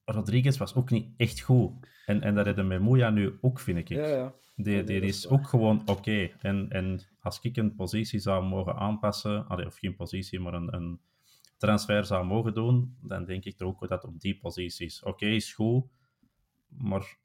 [0.06, 1.71] Rodriguez was ook niet echt goed.
[2.06, 3.89] En, en dat hebben met Moeja nu ook, vind ik.
[3.89, 4.34] Ja, ja.
[4.56, 6.30] Die, die is ook gewoon oké.
[6.39, 11.00] En, en als ik een positie zou mogen aanpassen, of geen positie, maar een, een
[11.58, 15.54] transfer zou mogen doen, dan denk ik er ook dat op die posities oké is
[15.54, 15.86] goed,
[16.68, 17.18] maar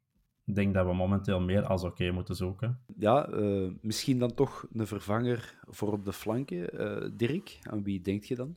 [0.45, 2.79] ik denk dat we momenteel meer als oké moeten zoeken.
[2.97, 6.81] Ja, uh, misschien dan toch een vervanger voor op de flanken.
[6.81, 8.55] Uh, Dirk, aan wie denk je dan?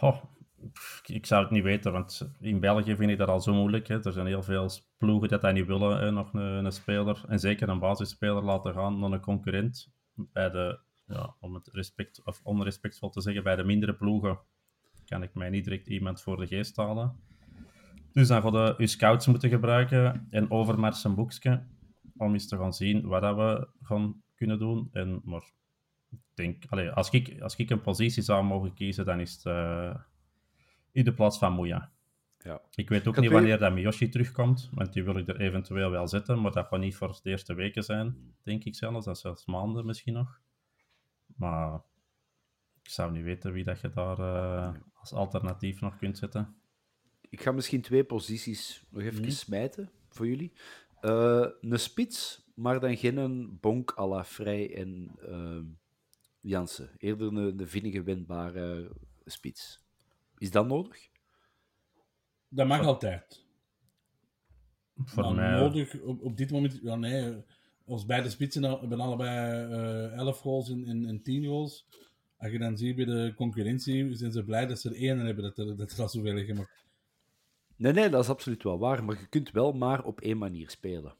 [0.00, 0.22] Oh,
[1.06, 3.88] ik zou het niet weten, want in België vind ik dat al zo moeilijk.
[3.88, 4.04] Hè.
[4.04, 4.70] Er zijn heel veel
[5.04, 7.24] ploegen dat dat niet willen, nog een, een, speler.
[7.28, 9.92] En zeker een basisspeler laten gaan naar een concurrent.
[10.14, 14.38] Bij de, ja, om het respect, of onrespectvol te zeggen, bij de mindere ploegen
[15.04, 17.16] kan ik mij niet direct iemand voor de geest halen.
[18.12, 21.66] Dus dan gaan we scouts moeten gebruiken en Overmars een boekje
[22.16, 24.88] om eens te gaan zien wat dat we gaan kunnen doen.
[24.92, 25.52] En, maar
[26.10, 29.44] ik denk, allez, als, ik, als ik een positie zou mogen kiezen, dan is het...
[29.44, 29.94] Uh,
[30.92, 31.92] in de plaats van Moeja.
[32.44, 32.60] Ja.
[32.74, 36.08] Ik weet ook niet wanneer dat Miyoshi terugkomt, want die wil ik er eventueel wel
[36.08, 39.04] zetten, maar dat gaat niet voor de eerste weken zijn, denk ik zelfs.
[39.04, 40.40] Dat is zelfs maanden misschien nog.
[41.36, 41.74] Maar
[42.82, 46.56] ik zou niet weten wie dat je daar uh, als alternatief nog kunt zetten.
[47.28, 50.52] Ik ga misschien twee posities nog even smijten voor jullie.
[51.02, 55.60] Uh, een spits, maar dan geen een bonk à la Vrij en uh,
[56.40, 56.90] Jansen.
[56.98, 58.90] Eerder een, een vinnige, wendbare
[59.24, 59.82] spits.
[60.38, 61.12] Is dat nodig?
[62.54, 63.44] Dat mag altijd.
[65.04, 65.50] Voor mij...
[65.50, 67.42] Nodig op, op dit moment, ja nee.
[67.84, 69.66] Ons beide spitsen hebben allebei
[70.12, 71.86] uh, 11 goals en, en, en 10 goals.
[72.36, 75.44] Als je dan ziet bij de concurrentie, zijn ze blij dat ze er één hebben
[75.44, 76.56] dat er, dat er al zoveel liggen.
[76.56, 76.70] Maar...
[77.76, 79.04] Nee, nee, dat is absoluut wel waar.
[79.04, 81.14] Maar je kunt wel maar op één manier spelen.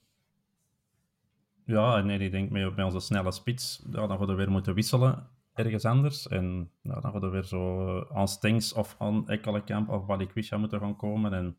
[1.64, 4.50] Ja, en nee, ik denk met, met onze snelle spits, ja, dan gaan we weer
[4.50, 6.28] moeten wisselen ergens anders.
[6.28, 10.80] En nou, dan gaan we weer zo aan Stengs of aan Ekkelenkamp of Balikwisha moeten
[10.80, 11.32] gaan komen.
[11.32, 11.56] En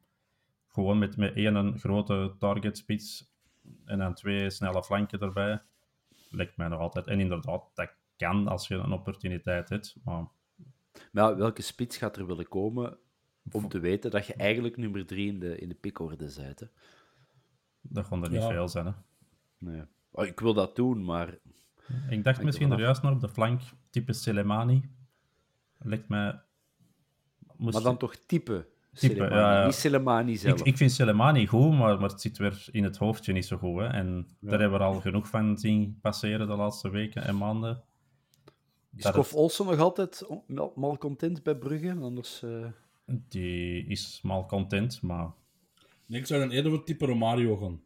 [0.67, 3.33] gewoon met, met één grote target spits
[3.85, 5.61] en dan twee snelle flanken erbij.
[6.29, 7.07] Lijkt mij nog altijd.
[7.07, 9.95] En inderdaad, dat kan als je een opportuniteit hebt.
[10.03, 10.27] Maar,
[11.11, 12.97] maar welke spits gaat er willen komen
[13.51, 16.59] om te weten dat je eigenlijk nummer drie in de, in de pickorde bent?
[16.59, 16.67] Hè?
[17.81, 18.49] Dat gaan er niet ja.
[18.49, 18.85] veel zijn.
[18.85, 18.91] Hè?
[19.57, 19.83] Nee.
[20.11, 21.37] Oh, ik wil dat doen, maar
[22.09, 24.89] ik dacht misschien er juist nog op de flank, type Selemani.
[25.79, 26.39] Lijkt mij...
[27.57, 27.73] Moest...
[27.73, 30.59] Maar dan toch type, type Selemani, ja, niet Selemani zelf.
[30.59, 33.57] Ik, ik vind Selemani goed, maar, maar het zit weer in het hoofdje niet zo
[33.57, 33.79] goed.
[33.79, 33.85] Hè.
[33.87, 34.49] En ja.
[34.49, 37.83] daar hebben we al genoeg van zien passeren de laatste weken en maanden.
[38.95, 41.97] Is Kof het- Olsen nog altijd on- mal- malcontent bij Brugge?
[42.01, 42.65] Anders, eh,
[43.05, 45.31] die is mal content, maar
[46.05, 47.81] Nee, ik zou dan eerder voor type Romario gaan.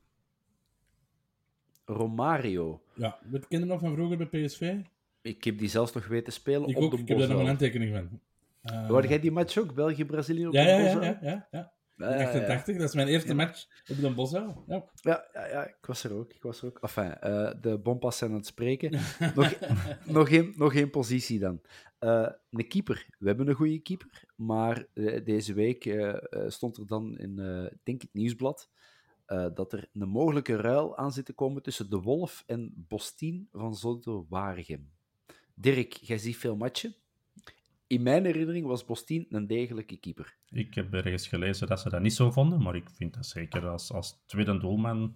[1.89, 2.81] Romario.
[2.93, 4.75] Ja, je nog van vroeger bij PSV?
[5.21, 7.37] Ik heb die zelfs nog weten spelen Ik op ook, de ik heb daar nog
[7.37, 7.47] een Bosel.
[7.47, 8.19] handtekening van.
[8.61, 9.73] Eh, Hoorde jij die match ook?
[9.73, 11.03] België-Brazilië op ja, de ja, ja, Bosel?
[11.03, 11.73] ja, ja, ja.
[11.99, 12.27] Ja, ja, ja.
[12.27, 14.63] 88, dat is mijn eerste match op de Bosuil.
[14.67, 14.85] Ja.
[14.95, 16.33] Ja, ja, ja, ik was er ook.
[16.33, 16.79] Ik was er ook.
[16.81, 18.91] Enfin, eh, de bompas zijn aan het spreken.
[19.35, 19.53] nog,
[20.05, 21.61] nog, één, nog één positie dan.
[21.99, 23.07] Eh, een keeper.
[23.17, 24.85] We hebben een goede keeper, maar
[25.23, 25.95] deze week
[26.47, 28.69] stond er dan in, eh, ik denk het nieuwsblad,
[29.29, 33.47] eh, dat er een mogelijke ruil aan zit te komen tussen De Wolf en Bostien
[33.51, 34.89] van Zodo Waregem.
[35.55, 36.95] Dirk, jij ziet veel matchen.
[37.87, 40.37] In mijn herinnering was Bostien een degelijke keeper.
[40.49, 42.61] ik heb ergens gelezen dat ze dat niet zo vonden.
[42.61, 45.15] Maar ik vind dat zeker als, als tweede doelman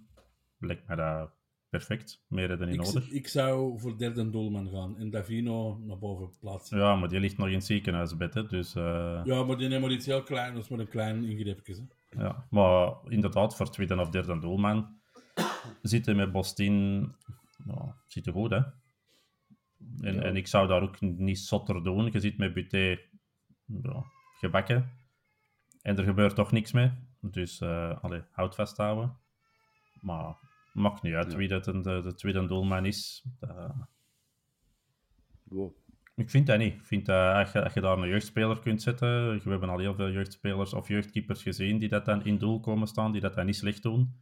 [0.58, 1.32] lijkt mij dat
[1.70, 2.24] perfect.
[2.28, 3.10] Meer dan niet Ik, nodig.
[3.10, 6.78] ik zou voor derde doelman gaan en Davino naar boven plaatsen.
[6.78, 8.76] Ja, maar die ligt nog in het ziekenhuisbed, hè, dus...
[8.76, 11.88] eh, Ja, maar die neemt maar iets heel klein, dat is maar een klein ingreepje.
[12.18, 15.02] Ja, maar inderdaad, voor tweede of derde doelman
[15.82, 17.08] zitten met Bostin,
[18.08, 18.62] zit er goed, hè.
[20.00, 22.12] En, en ik zou daar ook niet zotter doen.
[22.12, 23.00] Je zit met Buté
[23.66, 24.04] ja,
[24.40, 24.92] gebakken.
[25.82, 26.92] En er gebeurt toch niks mee.
[27.22, 29.18] Dus, eh allee, houd vasthouden.
[30.02, 30.36] Maar
[30.74, 33.26] maakt niet uit wie dat de, de tweede doelman is.
[35.44, 35.83] Wow.
[36.16, 36.74] Ik vind dat niet.
[36.74, 39.80] Ik vind dat als je, als je daar een jeugdspeler kunt zetten, we hebben al
[39.80, 43.34] heel veel jeugdspelers of jeugdkeepers gezien die dat dan in doel komen staan, die dat
[43.34, 44.14] dan niet slecht doen.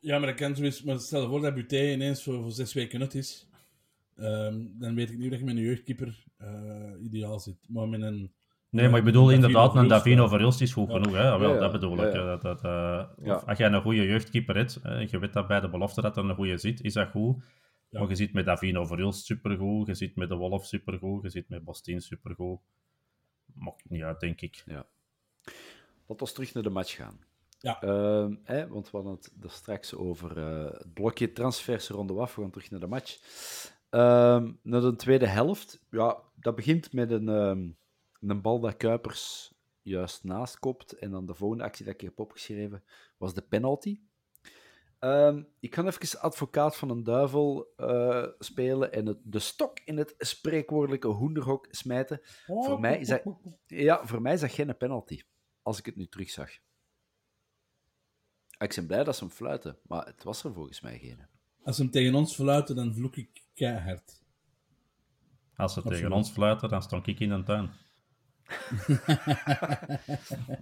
[0.00, 0.82] Ja, maar dat kan zo eens.
[0.82, 3.48] Maar stel voor dat Buté ineens voor, voor zes weken uit is.
[4.16, 6.48] Ehm, dan weet ik niet dat je met een jeugdkeeper eh,
[7.02, 7.56] ideaal zit.
[7.68, 8.32] Maar met een...
[8.70, 10.28] Nee, maar ik bedoel Davino inderdaad, een Davino.
[10.28, 10.94] Verhulst is goed Ja.
[10.94, 11.12] genoeg.
[11.14, 11.22] Hè?
[11.22, 12.12] Ja, wel, Ja, dat bedoel Ja, ik.
[12.14, 12.18] ja.
[12.20, 12.26] hè.
[12.26, 15.60] Dat, dat, eh, of Als jij een goede jeugdkeeper hebt, hè, je weet dat bij
[15.60, 17.42] de belofte dat er een goede zit, is dat goed.
[17.94, 18.00] Ja.
[18.00, 21.48] Maar je zit met Davino Verhulst supergoed, je zit met de Wolf supergoed, je zit
[21.48, 22.60] met Bostin supergoed.
[23.52, 24.62] Maakt niet uit, denk ik.
[24.66, 24.86] Ja.
[26.06, 27.18] Laten we terug naar de match gaan.
[27.58, 27.80] Ja.
[27.80, 32.34] Ehm, hè, want we hadden het er straks over eh, het blokje transfers ronde af.
[32.34, 33.18] We gaan terug naar de match.
[33.90, 35.80] Ehm, naar de tweede helft.
[35.90, 37.68] Ja, dat begint met een, ehm,
[38.30, 39.52] een bal dat Kuipers
[39.82, 40.92] juist naast kopt.
[40.92, 42.82] En dan de volgende actie dat ik heb opgeschreven
[43.16, 44.00] was de penalty.
[45.04, 49.96] Ehm, ik ga even advocaat van een duivel eh, spelen en het, de stok in
[49.96, 52.20] het spreekwoordelijke hoenderhok smijten.
[52.46, 53.22] Voor mij is dat,
[53.66, 55.22] ja, voor mij is dat geen penalty,
[55.62, 56.50] als ik het nu terugzag.
[58.58, 61.26] Ik ben blij dat ze hem fluiten, maar het was er volgens mij geen.
[61.62, 64.22] Als ze hem tegen ons fluiten, dan vloek ik keihard.
[65.56, 67.70] Als ze tegen ons fluiten, dan stond ik in de tuin.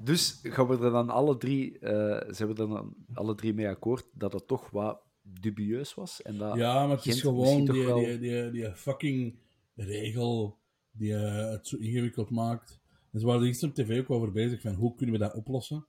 [0.04, 3.68] Dus gaan we er dan alle drie, eh, zijn we er dan alle drie mee
[3.68, 6.22] akkoord dat het toch wat dubieus was?
[6.22, 9.36] En dat Ja, maar het is Gent gewoon die, wel- die, die, die fucking
[9.74, 10.58] regel
[10.90, 12.80] die eh, het zo ingewikkeld maakt.
[13.10, 15.34] Dus we waren er gisteren op tv ook over bezig van hoe kunnen we dat
[15.34, 15.86] oplossen.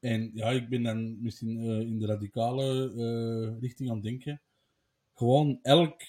[0.00, 4.40] En ja, ik ben dan misschien eh, in de radicale richting aan het denken.
[5.14, 6.00] Gewoon elk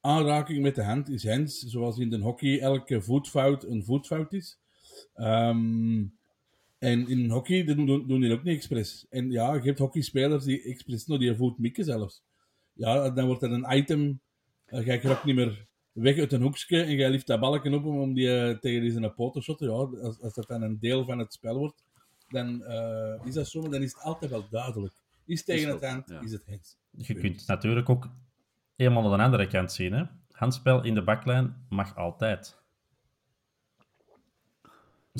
[0.00, 4.58] aanraking met de hand is hands, zoals in de hockey elke voetfout een voetfout is.
[5.14, 6.04] Ehm,
[6.78, 9.06] en in hockey doen, doen, doen die ook niet expres.
[9.10, 12.22] En ja, je hebt hockeyspelers die expres nog die voet mikken zelfs.
[12.72, 14.20] Ja, dan wordt er een item.
[14.66, 17.84] Uh, jij krijgt niet meer weg uit een hoekje en jij lift dat balken op
[17.84, 19.66] om, die eh, tegen die zijn poot te shotten.
[19.66, 21.84] Ja, als, als dat dan een deel van het spel wordt,
[22.28, 24.94] dan eh, is dat zo, maar dan is het altijd wel duidelijk.
[25.26, 26.20] Is tegen Is het hand, ja.
[26.20, 26.76] is het hands.
[26.90, 28.08] Je kunt het natuurlijk ook
[28.76, 29.92] helemaal aan de andere kant zien.
[29.92, 30.04] Hè?
[30.30, 32.58] Handspel in de baklijn mag altijd.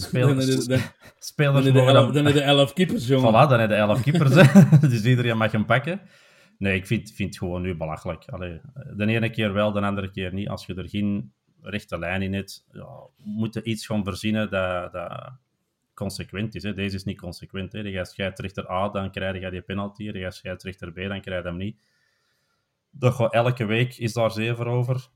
[0.02, 0.20] Dan
[0.68, 0.80] dan- dan
[1.18, 3.28] spelers je de elf- dan- dan heb je de elf keepers, jongen.
[3.30, 4.34] Voilà, dan heb je elf keepers.
[4.90, 6.00] dus iedereen mag hem pakken.
[6.58, 8.24] Nee, ik vind, vind het gewoon nu belachelijk.
[8.28, 8.60] Allee,
[8.96, 10.48] de ene keer wel, de andere keer niet.
[10.48, 11.32] Als je er geen
[11.62, 15.32] rechte lijn in hebt, ja, moet je iets gaan verzinnen dat, dat
[15.94, 16.62] consequent is.
[16.62, 16.74] Hè.
[16.74, 17.72] Deze is niet consequent.
[17.72, 17.78] Hè.
[17.80, 20.02] Je scheidsrechter A, dan krijg je die penalty.
[20.02, 21.76] Je scheidsrechter B, dan krijg je hem niet.
[22.90, 25.08] Dat elke week is daar zeven over.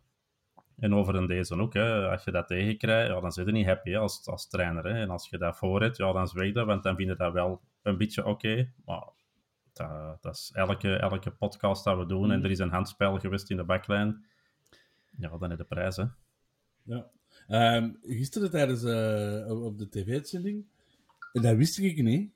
[0.78, 1.74] En over in deze ook.
[1.74, 2.08] Hè.
[2.08, 4.84] Als je dat tegenkrijgt, ja, dan zit je niet happy hè, als, als trainer.
[4.84, 5.00] Hè.
[5.00, 7.32] En als je dat voor hebt, ja, dan zweeg dat, want dan vind je dat
[7.32, 8.72] wel een beetje oké.
[8.84, 9.08] Maar
[9.72, 13.50] dat, dat is elke, elke podcast dat we doen en er is een handspel geweest
[13.50, 14.24] in de backlijn.
[15.18, 16.04] Ja, dan je de prijs, hè.
[16.82, 17.10] Ja.
[17.46, 20.64] Ehm, gisteren tijdens eh, op- de tv-uitzending,
[21.32, 22.32] en dat wist ik niet,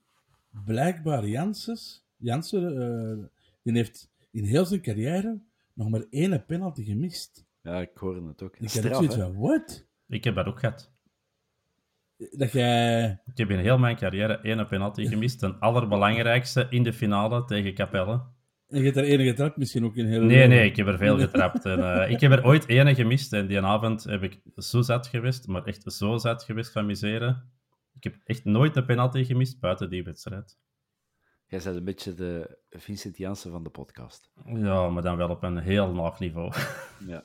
[0.64, 3.24] blijkbaar Janssens, Janssen, eh,
[3.62, 5.40] die heeft in heel zijn carrière
[5.72, 7.46] nog maar één penalty gemist.
[7.68, 8.56] Ja, ik hoorde het ook.
[8.56, 9.22] Ik Straf, zoiets hè?
[9.22, 9.86] van, what?
[10.06, 10.92] Ik heb dat ook gehad.
[12.30, 13.20] Dat jij...
[13.26, 15.38] Ik heb in heel mijn carrière één penalty gemist.
[15.38, 18.22] Ten allerbelangrijkste in de finale tegen Capelle.
[18.68, 20.22] En je hebt er enige getrapt, misschien ook in heel...
[20.22, 21.64] Nee, nee, ik heb er veel getrapt.
[21.64, 25.06] En, eh, ik heb er ooit ene gemist en die avond heb ik zo zat
[25.06, 27.50] geweest, maar echt zo zat geweest van miseren.
[27.94, 30.58] Ik heb echt nooit een penalty gemist buiten die wedstrijd.
[31.46, 34.30] Jij bent een beetje de Vincent Janssen van de podcast.
[34.44, 36.52] Ja, maar dan wel op een heel laag niveau.
[37.06, 37.24] Ja.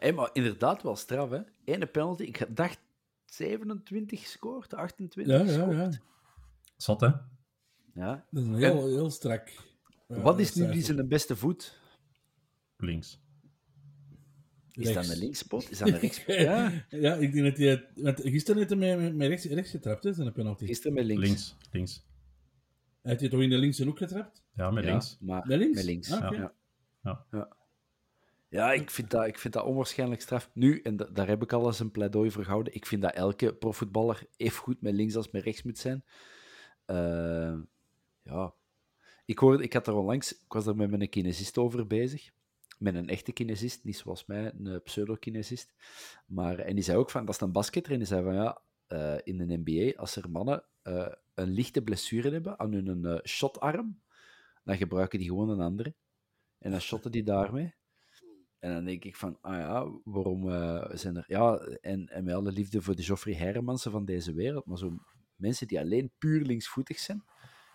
[0.00, 1.40] Hey, maar inderdaad wel straf, hè?
[1.64, 2.22] Ene penalty.
[2.22, 2.78] Ik dacht
[3.26, 5.76] 27 gescoord, 28 Ja, ja, gescoord.
[5.76, 6.00] ja.
[6.76, 7.06] Zot, hè?
[7.94, 8.26] Ja.
[8.30, 9.52] Dat is een heel, heel strak...
[10.06, 11.78] Wat is nu die zijn beste voet?
[12.76, 13.20] Links.
[14.72, 15.10] Is dat Rechts.
[15.10, 15.70] een linkspot?
[15.70, 16.34] Is dat een rechtspot?
[16.34, 17.88] Ja, ja, ik denk dat hij...
[17.94, 20.66] Want gisteren heeft hij met, rechts, rechts getrapt, hè, zijn penalty.
[20.66, 21.22] gisteren met links.
[21.26, 21.56] Links.
[21.70, 22.06] Links.
[23.02, 24.44] Heeft hij toch in de linkse hoek getrapt?
[24.54, 25.16] Ja, met Ja, links.
[25.20, 25.76] maar Met links?
[25.76, 26.12] Met links.
[26.12, 26.54] Ah, ja.
[27.30, 27.56] Ja.
[28.50, 28.72] Ja.
[28.72, 30.50] Ik vind, dat, ik vind dat onwaarschijnlijk straf.
[30.54, 33.14] Nu, en da- daar heb ik al eens een pleidooi voor gehouden, ik vind dat
[33.14, 36.04] elke profvoetballer even goed met links als met rechts moet zijn.
[36.84, 37.58] Eh,
[38.22, 38.54] ja.
[39.24, 42.30] Ik, hoorde, ik had er onlangs, ik was er met mijn kinesist over bezig.
[42.78, 45.74] Met een echte kinesist, niet zoals mij, een eh, pseudo-kinesist.
[46.26, 47.92] Maar, en die zei ook van, dat is een basketter.
[47.92, 50.64] En die zei van, ja, eh, in de NBA, als er mannen
[51.34, 54.00] een lichte blessure hebben aan hun shotarm,
[54.64, 55.94] dan gebruiken die gewoon een andere.
[56.58, 57.74] En dan shotten die daarmee.
[58.60, 61.24] En dan denk ik van, ah ja, waarom eh, zijn er...
[61.26, 64.98] Ja, en, en met alle liefde voor de Geoffrey Hermansen van deze wereld, maar zo
[65.36, 67.24] mensen die alleen puur linksvoetig zijn,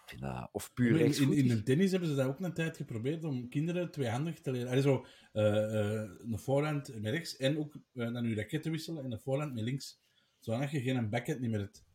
[0.05, 1.37] vind dat, of puur In, in, rechtsvoetig.
[1.37, 4.69] in de tennis hebben ze dat ook een tijd geprobeerd om kinderen tweehandig te leren.
[4.69, 9.03] Allee, zo, eh, eh, een voorhand met rechts en ook dan je raket te wisselen
[9.03, 10.03] en een voorhand met links.
[10.39, 11.85] Zodat je geen backhand niet meer hebt.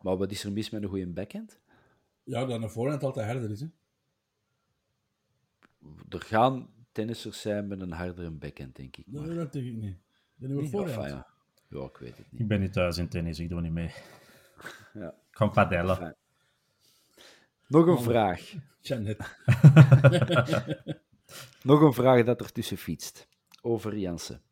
[0.00, 1.60] Maar wat is er mis met een goede backhand?
[2.24, 3.60] Ja, dat een voorhand altijd harder is.
[3.60, 3.66] Hè?
[6.08, 9.06] Er gaan tennissers zijn met een hardere backhand, denk ik.
[9.06, 9.96] Maar, Dat, dat denk ik niet.
[10.36, 11.26] Dat Nee, enfin, ja.
[11.68, 12.40] ja, ik weet het niet.
[12.40, 13.90] Ik ben niet thuis in tennis, ik doe niet mee.
[14.94, 15.08] Ja.
[15.08, 15.96] Ik ga padellen.
[15.96, 16.14] Fijn.
[17.68, 18.52] Nog een vraag.
[18.80, 19.18] Janet.
[21.62, 23.28] Nog een vraag dat er tussen fietst.
[23.62, 24.42] Over Jansen.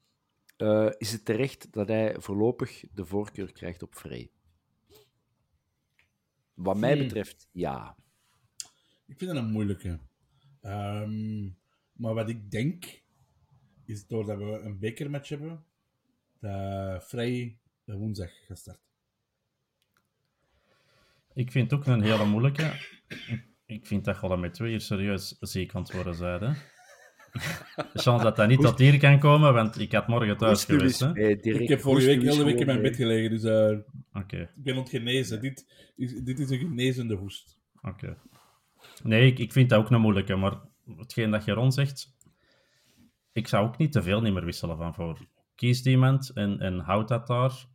[0.57, 4.31] Eh, is het terecht dat hij voorlopig de voorkeur krijgt op Frey?
[6.55, 7.03] Wat mij Hmm.
[7.03, 7.97] betreft, ja.
[9.07, 9.99] Ik vind dat een moeilijke.
[10.61, 11.49] Ehm,
[11.97, 13.03] maar wat ik denk,
[13.85, 15.65] is doordat we een bekermatch hebben,
[16.41, 18.83] dat Vrij woensdag gaat starten.
[21.35, 22.73] Ik vind het ook een hele moeilijke.
[23.67, 26.41] Ik- vind dat gewoon met twee hier serieus ziek aan het worden zijn.
[26.43, 26.53] Hè?
[27.93, 31.01] De chance dat dat niet tot hier kan komen, want ik had morgen thuis geweest.
[31.01, 31.29] Hè?
[31.29, 33.79] ik heb vorige week hele week in mijn bed gelegen, dus eh,
[34.13, 35.41] Oké, ik ben ontgenezen.
[35.41, 37.61] Dit is, dit is een genezende hoest.
[37.83, 38.17] oké.
[39.03, 40.61] Nee, ik, ik vind dat ook een moeilijke, maar
[40.97, 42.17] hetgeen dat Geron zegt,
[43.33, 45.19] ik zou ook niet te veel meer wisselen van voor.
[45.55, 47.67] Kies iemand en, en houd dat daar.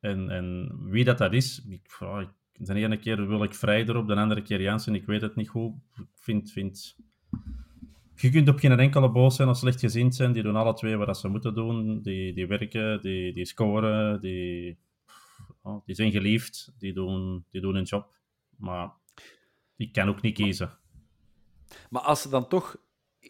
[0.00, 3.82] En, en wie dat, dat is, ik, ja, ik- de ene keer wil ik vrij
[3.88, 5.50] erop, de andere keer Jansen, ik weet het niet.
[5.54, 5.72] Ik
[6.14, 6.96] vind, vind...
[8.16, 10.32] Je kunt op geen enkele boos zijn of slechtgezind zijn.
[10.32, 12.02] Die doen alle twee wat ze moeten doen.
[12.02, 14.78] Die, die werken, die, die scoren, die,
[15.64, 18.16] ja, die zijn geliefd, die doen, die doen hun job.
[18.56, 18.92] Maar
[19.76, 20.70] ik kan ook niet kiezen.
[21.90, 22.82] Maar als ze dan toch...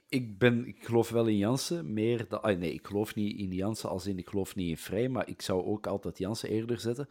[0.09, 3.89] Ik, ben, ik geloof wel in Jansen, meer ah, nee, ik geloof niet in Jansen
[3.89, 7.09] als in ik geloof niet in Vrij, maar ik zou ook altijd Jansen eerder zetten.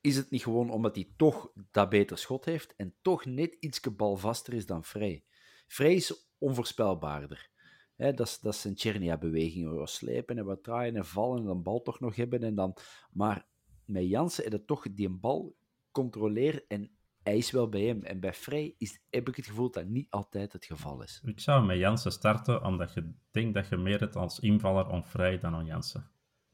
[0.00, 3.80] Is het niet gewoon omdat hij toch dat beter schot heeft en toch net iets
[3.80, 5.24] balvaster is dan Vrij?
[5.66, 7.50] Vrij is onvoorspelbaarder.
[7.96, 9.74] Dat, is, dat is een Chernia-beweging.
[9.74, 12.42] Wat slepen en wat draaien en vallen en dan bal toch nog hebben.
[12.42, 12.76] En dan...
[13.12, 13.46] Maar
[13.84, 15.56] met Jansen is het toch die een bal
[15.90, 16.90] controleren en
[17.22, 18.02] hij is wel bij hem.
[18.02, 21.20] En bij Vrij is, heb ik het gevoel dat niet altijd het geval is.
[21.24, 25.04] Ik zou met Jansen starten, omdat je denkt dat je meer hebt als invaller om
[25.04, 26.10] vrij dan aan Jansen.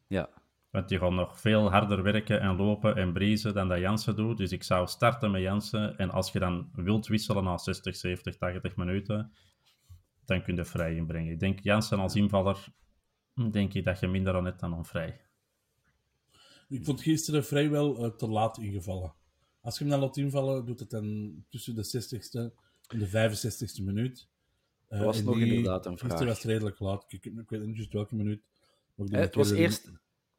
[0.07, 0.29] Ja.
[0.70, 4.37] Want die gaat nog veel harder werken en lopen en briezen dan dat Jansen doet.
[4.37, 5.98] Dus ik zou starten met Jansen.
[5.98, 9.33] En als je dan wilt wisselen na 60, 70, 80 minuten,
[10.24, 11.33] dan kun je vrij inbrengen.
[11.33, 12.64] Ik denk Jansen als invaller,
[13.35, 15.20] hm, denk ik dat je minder aan hebt dan aan vrij.
[16.68, 19.14] Ik vond gisteren vrijwel eh, te laat ingevallen.
[19.66, 22.52] Als je hem dan laat invallen, doet het dan tussen de 60ste
[22.88, 24.26] en de 65ste minuut.
[24.88, 26.29] Eh, Dat was en nog die- inderdaad een Gisteren vraag.
[26.29, 27.05] was het redelijk laat.
[27.09, 28.40] Ik, ik, weet niet juist welke minuut.
[28.96, 29.90] het was er- eerst,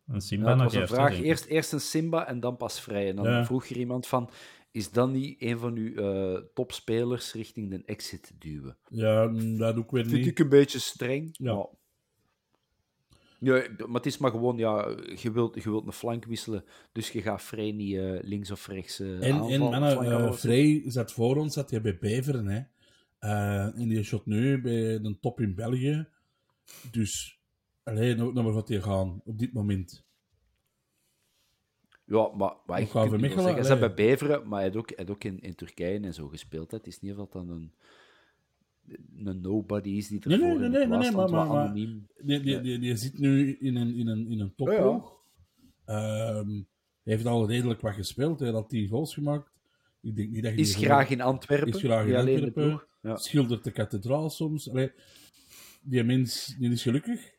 [0.08, 1.20] Een Simba ja, het was een eerst, vraag.
[1.22, 3.10] Eerst, eerst een Simba en dan pas Vrij.
[3.10, 3.46] En dan Ja.
[3.46, 4.30] vroeg er iemand van,
[4.72, 8.78] is dat niet een van uw eh, topspelers richting de exit duwen?
[8.90, 10.28] Ja, mm, dat doe ik weer Vind niet.
[10.28, 11.30] ik een beetje streng.
[11.38, 11.54] Ja.
[11.54, 11.66] Maar...
[13.40, 17.12] Ja, maar het is maar gewoon, ja, je wilt, je wilt een flank wisselen, dus
[17.12, 20.32] je gaat Vrij niet eh, links of rechts eh En, en aanvallen, mannen, flank eh.
[20.32, 22.48] Vrij zat voor ons, zat hij bij Beveren.
[22.48, 22.62] Hè.
[23.70, 26.08] En die shot nu bij de top in België.
[26.92, 27.40] Dus,
[27.84, 30.06] alleen nog maar wat hij gaan op dit moment.
[32.06, 33.82] Ja, maar, Vermichelen, wel zeggen, ze allee.
[33.82, 36.72] hebben bij Beveren, maar hij heeft ook, hij ook in, in Turkije en zo gespeeld.
[36.72, 36.78] hè.
[36.78, 37.74] Het is niet dat dan een...
[39.24, 42.08] een nobody is die Nee, ervoor nee, nee, nee, nee, stond, maar- maar- anoniem.
[42.22, 42.60] Die, die, Ja.
[42.60, 45.16] die, die zit nu in een, in een, in een topploeg.
[45.86, 46.50] Ehm,
[47.04, 48.40] hij heeft al redelijk wat gespeeld.
[48.40, 49.52] Hij had 10 goals gemaakt.
[50.02, 52.84] Ik denk niet dat je Is graag in Antwerpen, is graag in Antwerpen.
[53.02, 53.16] Ja.
[53.16, 54.70] Schildert de kathedraal soms.
[54.70, 54.92] Allee,
[55.82, 57.36] die mens die is gelukkig.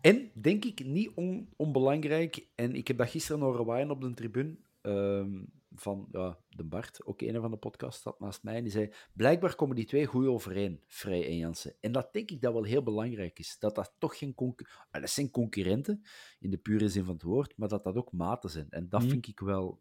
[0.00, 4.14] En, denk ik, niet on- onbelangrijk, en ik heb dat gisteren horen waaien op de
[4.14, 5.28] tribune, ehm,
[5.74, 8.92] van ja, de Bart, ook een van de podcast, staat naast mij, en die zei,
[9.12, 11.74] blijkbaar komen die twee goed overeen, Vrij en Jansen.
[11.80, 15.00] En dat denk ik dat wel heel belangrijk is, dat dat toch geen concurrenten...
[15.00, 16.02] Dat zijn concurrenten,
[16.40, 18.66] in de pure zin van het woord, maar dat dat ook maten zijn.
[18.70, 19.10] En dat Mhm.
[19.10, 19.80] vind ik wel...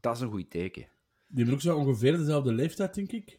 [0.00, 0.82] Dat is een goed teken.
[1.26, 3.38] Die hebben ook zo ongeveer dezelfde leeftijd, denk ik.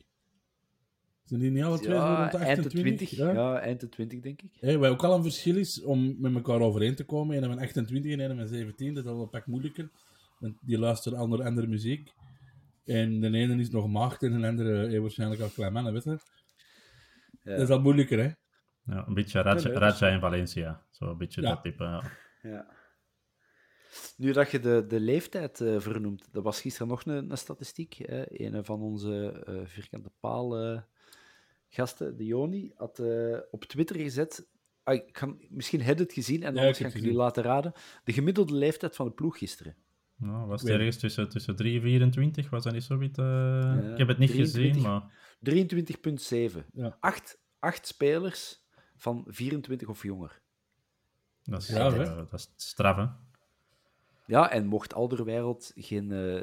[1.24, 3.10] Zijn die niet alle twee Ja, rond de eind de 28?
[3.10, 3.60] 20, ja.
[3.60, 4.52] eind de 20, denk ik.
[4.60, 7.44] Hé, wat ook al een verschil is om met elkaar overeen te komen.
[7.44, 9.90] Een met 28 en met 17, dat is al een pak moeilijker.
[10.62, 12.14] Die luisteren andere, andere muziek.
[12.86, 16.04] En de ene is nog maagd en de andere heeft waarschijnlijk al klein mannen, weet
[16.04, 16.20] je.
[17.44, 17.52] Ja.
[17.52, 18.32] Dat is al moeilijker, hè.
[18.94, 20.86] Ja, een beetje Raja, Raja in Valencia.
[20.90, 21.50] Zo een beetje Ja.
[21.50, 22.04] dat type, ja.
[22.42, 22.74] Ja.
[24.18, 27.94] Nu dat je de, de leeftijd eh, vernoemt, dat was gisteren nog een, een statistiek.
[27.94, 28.42] Hè.
[28.42, 30.82] Een van onze eh, vierkante paal eh,
[31.68, 34.48] gasten, de Joni, had eh, op Twitter gezet.
[34.84, 36.94] Ah, ik kan, misschien heb je het gezien en Ja, anders ik heb ga ik
[36.94, 37.74] het jullie laten raden.
[38.04, 39.76] De gemiddelde leeftijd van de ploeg gisteren.
[40.18, 42.50] Nou, was het ergens tussen, tussen 3 en 24?
[42.50, 43.18] Was dat niet zoiets?
[43.18, 44.74] eh, ik heb het niet 23.
[44.74, 46.66] gezien, maar 23,7.
[46.74, 46.98] Ja.
[47.00, 48.64] Acht, acht spelers
[48.96, 50.42] van 24 of jonger.
[51.44, 53.06] dat is, Ja, dat is straf, hè?
[54.28, 56.42] Ja, en mocht Alderwereld geen eh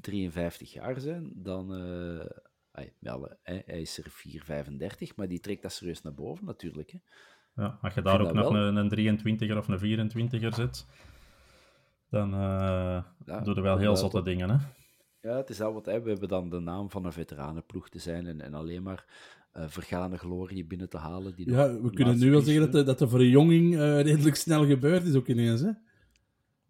[0.00, 1.74] 53 jaar zijn, dan...
[1.74, 2.26] eh,
[2.72, 4.10] ai, wel, hè, hij is er
[5.08, 6.90] 4,35, maar die trekt dat serieus naar boven natuurlijk.
[6.90, 6.98] Hè.
[7.62, 8.62] Ja, als je daar ook nog wel.
[8.62, 9.18] een, een
[9.48, 10.86] 23er of een 24er zet,
[12.14, 14.56] dan eh Ja, doe je wel heel zotte dat- dingen, hè?
[15.20, 15.86] Ja, het is al wat.
[15.86, 16.02] Hè.
[16.02, 19.04] We hebben dan de naam van een veteranenploeg te zijn en, en alleen maar
[19.52, 21.34] eh, vergane glorie binnen te halen.
[21.34, 24.66] Die Ja, we kunnen nu wel zeggen dat de, dat de verjonging eh, redelijk snel
[24.66, 25.70] gebeurd is, ook ineens, hè.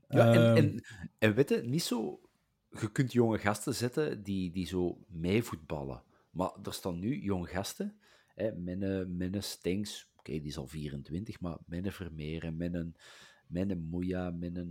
[0.09, 0.83] Ja, en, Ehm, en,
[1.19, 2.21] en weet je, niet zo...
[2.81, 6.03] Je kunt jonge gasten zetten die, die zo meevoetballen.
[6.31, 7.95] Maar er staan nu jonge gasten,
[8.35, 12.93] hè, Menne, Menne Stengs, oké, die is al 24, maar Menne Vermeeren, Menne,
[13.47, 14.67] Menne Moeja, Menne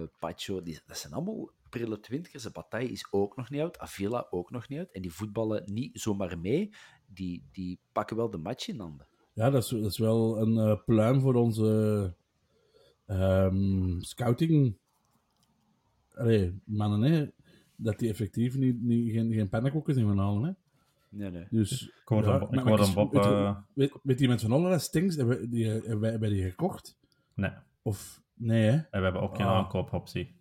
[0.00, 2.50] eh Pacho, die, dat zijn allemaal prille twintigers.
[2.52, 4.90] Bataille is ook nog niet oud, Avila ook nog niet oud.
[4.92, 6.70] En die voetballen niet zomaar mee,
[7.06, 9.06] die, die pakken wel de match in handen.
[9.32, 12.14] Ja, dat is, dat is wel een eh, pluim voor onze
[13.06, 14.76] ehm, scouting.
[16.14, 17.26] Allee, mannen, hè.
[17.76, 20.50] Dat die effectief niet, niet, geen, geen pannenkoeken zijn gaan halen, hè.
[21.08, 21.46] Nee, nee.
[21.50, 22.38] Dus, Ik ja,
[22.84, 26.00] hem Bob, weet je- eh, Weet, weet iemand van Holland Stings, hebben, we- die, hebben,
[26.00, 26.98] wij, hebben die gekocht?
[27.34, 27.50] Nee,
[27.82, 28.70] Of, nee hè?
[28.76, 29.56] en we hebben ook geen Ah.
[29.56, 30.38] aankoopoptie.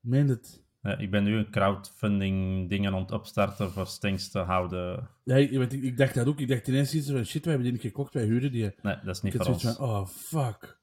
[0.00, 0.62] Meen het?
[0.82, 5.08] Ja, ik ben nu een crowdfunding dingen aan het opstarten voor Stinks te houden.
[5.24, 6.40] Ja, ik, weet- ik, ik dacht dat ook.
[6.40, 8.74] Ik dacht ineens iets van, shit, wij hebben die niet gekocht, wij huren die.
[8.82, 9.62] Nee, dat is Ik niet voor ons.
[9.62, 10.78] van, oh, fuck.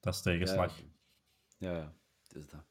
[0.00, 0.74] Dat is tegenslag.
[1.58, 1.92] Ja, ja,
[2.22, 2.64] het is dat.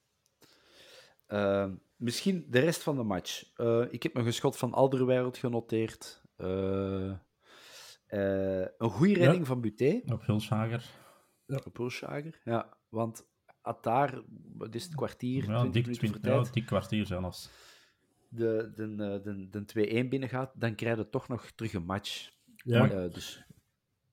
[1.28, 3.52] Ehm, misschien de rest van de match.
[3.56, 6.22] Eh, ik heb nog een schot van Alderweireld genoteerd.
[6.36, 10.86] Eh, eh, een goede redding van Buté Op Hulshager.
[11.48, 12.40] Op Hulschager.
[12.44, 13.26] Ja, want
[13.62, 14.22] had daar,
[14.58, 17.50] wat is het, kwartier, Ja, 20 dik, minuten voor 20, ja, dik kwartier zelfs.
[18.30, 22.32] de, de, eh, de, de 2-1 binnengaat, dan krijg je toch nog terug een match.
[22.56, 22.90] Ja.
[22.92, 23.44] Eh, dus,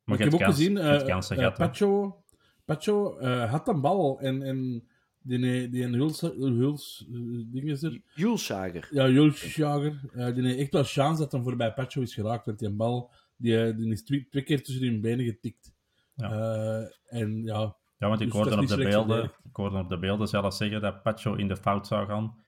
[0.04, 0.74] Maar ik heb ook kans- gezien,
[1.06, 1.64] kansen gehad, hè.
[1.66, 2.22] Pacho,
[2.64, 4.88] Pacho eh, had een bal en, en
[5.22, 7.04] die, die een Huls, Huls
[7.46, 8.00] ding is er.
[8.14, 8.88] Hulschager.
[8.90, 10.00] Ja, Jules Jager.
[10.12, 12.76] eh, die heeft echt wel chance dat hem voorbij Pacho is geraakt, want die een
[12.76, 15.72] bal die, die is twee, twee keer tussen hun benen getikt.
[16.20, 16.30] Ja.
[16.32, 19.88] Eh, en ja, Ja, want ik Dus hoorde, dat op de beelden, ik hoorde op
[19.88, 22.44] de beelden zelfs zeggen dat Pacho in de fout zou gaan.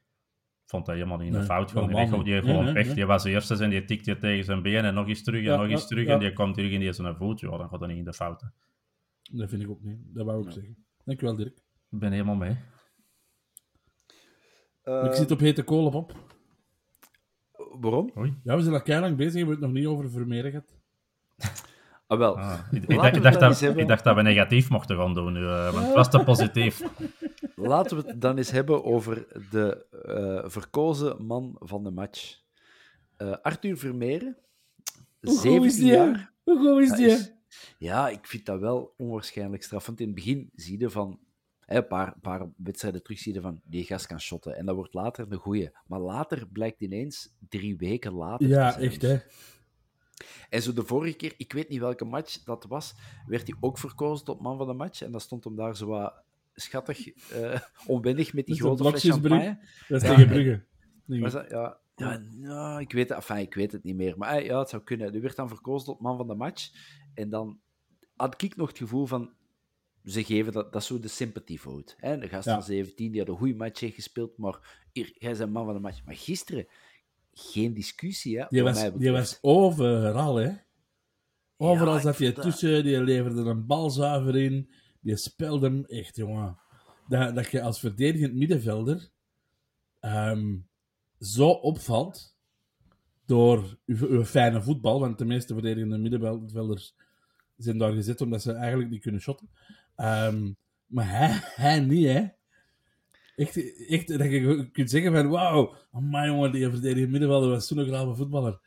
[0.66, 1.70] Vond hij helemaal niet in de Nee, fout.
[1.70, 2.06] Gewoon, die,
[2.42, 2.94] gewoon Nee, nee.
[2.94, 5.46] Die was de eerste en die tikte tegen zijn been en nog eens terug en
[5.46, 6.06] Ja, nog eens ja, terug.
[6.06, 6.12] ja.
[6.12, 7.40] En die komt terug in die zijn voet.
[7.40, 8.54] Ja, dan gaat hij niet in de fouten.
[9.32, 9.98] dat vind ik ook niet.
[10.14, 10.76] Dat wou ik zeggen.
[11.04, 11.56] Dankjewel, Dirk.
[11.90, 12.56] Ik ben helemaal mee.
[14.82, 16.14] Eh, ik zit op hete kolen op.
[17.80, 18.10] Waarom?
[18.16, 18.34] Oei.
[18.44, 20.80] Ja, we zijn al keihard bezig, we hebben het nog niet over Vermeeren gehad.
[22.12, 22.38] Ah, wel.
[22.38, 22.88] Ah, ik,
[23.22, 26.10] dacht, dat, ik dacht dat we negatief mochten gaan doen nu, eh, want het was
[26.10, 26.82] te positief.
[27.56, 32.40] Laten we het dan eens hebben over de eh, verkozen man van de match.
[33.16, 34.36] Eh, Arthur Vermeeren,
[35.20, 36.32] 17 jaar.
[36.44, 37.06] Hoe goed is die?
[37.06, 37.32] is-
[37.78, 40.00] ja, ik vind dat wel onwaarschijnlijk straffend.
[40.00, 41.18] In het begin zie je van...
[41.60, 44.56] hè, Een paar, paar wedstrijden terug zie je van, die gast kan shotten.
[44.56, 45.70] En dat wordt later een goeie.
[45.86, 48.46] Maar later blijkt ineens, drie weken later...
[48.46, 48.84] te Ja, zijn.
[48.84, 49.16] echt hè.
[50.48, 52.94] En zo de vorige keer, ik weet niet welke match dat was,
[53.26, 55.02] werd hij ook verkozen tot man van de match.
[55.02, 56.22] En dan stond hem daar zo wat
[56.54, 59.58] schattig, eh onwennig met die Met grote fles champagne.
[59.88, 60.28] Dat is Ja, tegen en-
[61.06, 61.20] Brugge.
[61.20, 61.80] Was dat, ja.
[61.96, 64.18] Ja, nou, ik, weet, enfin, ik weet het niet meer.
[64.18, 65.12] Maar eh, ja, het zou kunnen.
[65.12, 66.70] Die werd dan verkozen tot man van de match.
[67.14, 67.60] En dan
[68.16, 69.32] had ik nog het gevoel van...
[70.04, 71.94] Ze geven dat, dat is zo de sympathy vote.
[71.96, 72.18] Hè?
[72.18, 72.54] De gast Ja.
[72.54, 74.38] van 17, die had een goede match gespeeld.
[74.38, 76.04] Maar hier, jij bent man van de match.
[76.04, 76.66] Maar gisteren,
[77.32, 78.38] geen discussie.
[78.38, 80.52] Hè, Die was, die was overal, hè.
[81.56, 84.70] Overal Ja, zat dat- tussen, die leverde een bal zuiver in,
[85.00, 86.58] die speelde hem echt, jongen.
[87.08, 89.10] Dat, dat je als verdedigend middenvelder
[90.00, 90.56] ehm,
[91.20, 92.36] zo opvalt
[93.26, 96.94] door uw, uw fijne voetbal, want de meeste verdedigende middenvelders
[97.56, 99.50] zijn daar gezet omdat ze eigenlijk niet kunnen shotten.
[99.96, 100.52] Ehm,
[100.86, 102.26] maar hij, hij niet, hè.
[103.36, 107.84] Echt, echt dat je kunt zeggen van, wauw, amai jongen, die verdedigende middenvelder was zo'n
[107.86, 108.60] grave voetballer.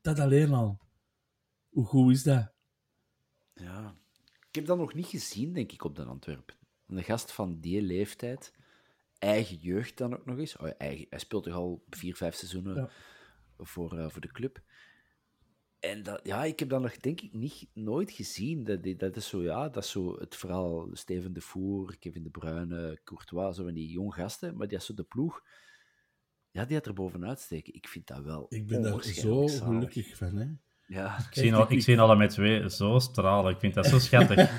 [0.00, 0.80] Dat alleen al.
[1.68, 2.52] Hoe goed is dat?
[3.54, 3.94] Ja.
[4.48, 6.54] Ik heb dat nog niet gezien, denk ik, op de Antwerpen.
[6.86, 8.52] Een gast van die leeftijd,
[9.18, 10.56] eigen jeugd dan ook nog eens.
[10.56, 12.90] Oh, eigen, hij speelt toch al vier, vijf seizoenen Ja.
[13.58, 14.60] voor, eh, voor de club.
[15.80, 18.64] En dat, ja, ik heb dat nog, denk ik, niet, nooit gezien.
[18.64, 22.30] Dat, dat is zo, ja, dat is zo het verhaal Steven de Voer, Kevin de
[22.30, 24.56] Bruyne, Courtois, zo van die jong gasten.
[24.56, 25.42] Maar die had zo de ploeg,
[26.50, 27.74] ja, die had er bovenuit steken.
[27.74, 29.64] Ik vind dat wel Ik ben daar zo zalig.
[29.64, 30.46] gelukkig van, hè.
[30.86, 33.52] Ja, Ik zie, al, ik zie alle met twee zo stralen.
[33.52, 34.50] Ik vind dat zo schattig.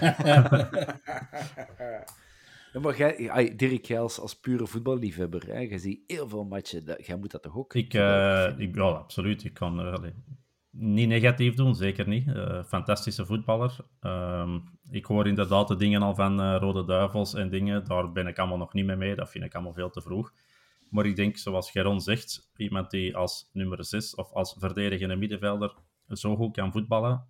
[2.74, 6.86] Ja, maar jij, ai, Dirk Gijls als pure voetballiefhebber, hè, jij ziet heel veel matchen.
[6.86, 7.74] Dat, jij moet dat toch ook?
[7.74, 9.44] Ik, eh, ik, ja, absoluut.
[9.44, 10.10] Ik kan eh,
[10.72, 12.28] niet negatief doen, zeker niet.
[12.28, 13.76] Eh, fantastische voetballer.
[14.00, 14.60] Ehm,
[14.90, 17.86] ik hoor inderdaad de dingen al van eh, Rode Duivels en dingen.
[17.86, 19.16] Daar ben ik allemaal nog niet mee mee.
[19.16, 20.34] Dat vind ik allemaal veel te vroeg.
[20.90, 25.74] Maar ik denk, zoals Geron zegt, iemand die als nummer 6 of als verdedigende middenvelder
[26.08, 27.28] zo goed kan voetballen,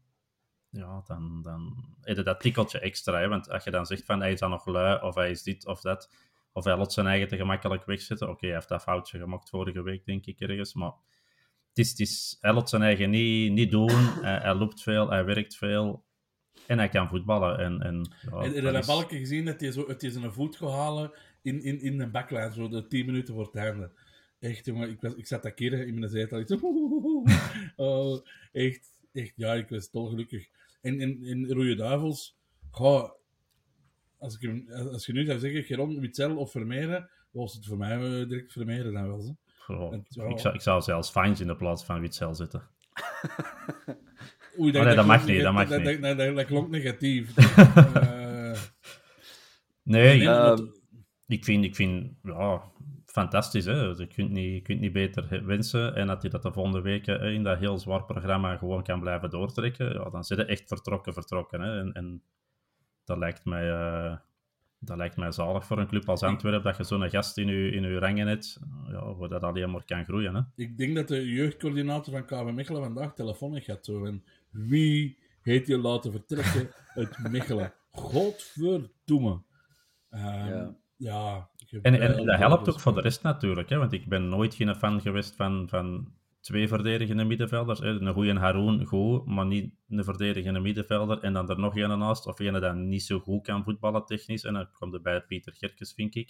[0.69, 3.27] ja, dan, dan heb je dat tikkeltje extra.
[3.27, 5.65] Want als je dan zegt van hij is dan nog lui, of hij is dit
[5.65, 6.09] of dat,
[6.51, 8.29] of hij laat zijn eigen te gemakkelijk wegzetten.
[8.29, 10.93] Oké, hij heeft dat foutje gemaakt vorige week, denk ik ergens, maar
[11.73, 13.89] het is, het is, hij laat zijn eigen niet, niet doen.
[14.21, 16.03] hij, hij loopt veel, hij werkt veel
[16.67, 17.57] en hij kan voetballen.
[17.59, 20.15] En, en, ja, En heb je dat is- balkje gezien dat hij zo, het is
[20.15, 21.11] een voet gaat halen
[21.41, 23.91] in, in, in de baklijn, zo de 10 minuten voor het einde.
[24.39, 26.39] Echt, jongen, ik, was, ik zat dat keer in mijn zetel.
[26.39, 26.57] Ik zo,
[27.75, 30.47] oh, echt, echt, ja, ik was dolgelukkig.
[30.81, 32.37] En in, in Rode Duivels,
[32.69, 33.09] goh,
[34.17, 37.95] als, ik, als je nu zou zeggen, Geron, Witzel of Vermeeren, was het voor mij
[37.95, 39.21] eh, direct Vermeeren dan wel.
[39.21, 39.35] Zo.
[40.29, 42.61] Ik, zou, ik zou zelfs Fines in de plaats van Witzel zetten.
[44.59, 46.01] Oei, Oh, nee, dat mag niet, dat mag dat, niet.
[46.01, 47.33] Dat, dat, dat klonk negatief.
[47.95, 48.59] Eh,
[49.83, 50.79] Nee, nee, ik- dat-
[51.27, 52.61] vind, ik vind ja,
[53.05, 53.65] fantastisch.
[53.65, 53.71] Hè?
[53.81, 55.95] Je, kunt niet, je kunt niet beter wensen.
[55.95, 58.99] En dat je dat de volgende weken eh, in dat heel zwaar programma gewoon kan
[58.99, 61.61] blijven doortrekken, ja, dan zit je echt vertrokken, vertrokken.
[61.61, 61.79] Hè?
[61.79, 62.23] En, en
[63.03, 64.17] dat, lijkt mij, eh,
[64.83, 67.71] dat lijkt mij zalig voor een club als Antwerpen, dat je zo'n gast in je,
[67.71, 70.35] in je rangen hebt, ja, waar dat alleen maar kan groeien.
[70.35, 70.41] Hè?
[70.55, 74.05] Ik denk dat de jeugdcoördinator van KV Mechelen vandaag telefoon gaat zo.
[74.05, 77.73] En wie heeft je laten vertrekken uit Mechelen?
[77.91, 79.41] Godverdomme.
[80.09, 80.77] Ehm, Ja.
[80.97, 81.49] ja.
[81.81, 83.77] En, en dat helpt ook voor de rest natuurlijk, hè?
[83.77, 87.79] want ik ben nooit geen fan geweest van, van twee verdedigende middenvelders.
[87.81, 91.19] Een goede Haroon, goed, maar niet een verdedigende middenvelder.
[91.19, 94.43] En dan er nog een naast, of een dat niet zo goed kan voetballen technisch.
[94.43, 96.29] En dan komt er bij Pieter Gerkes, vind ik.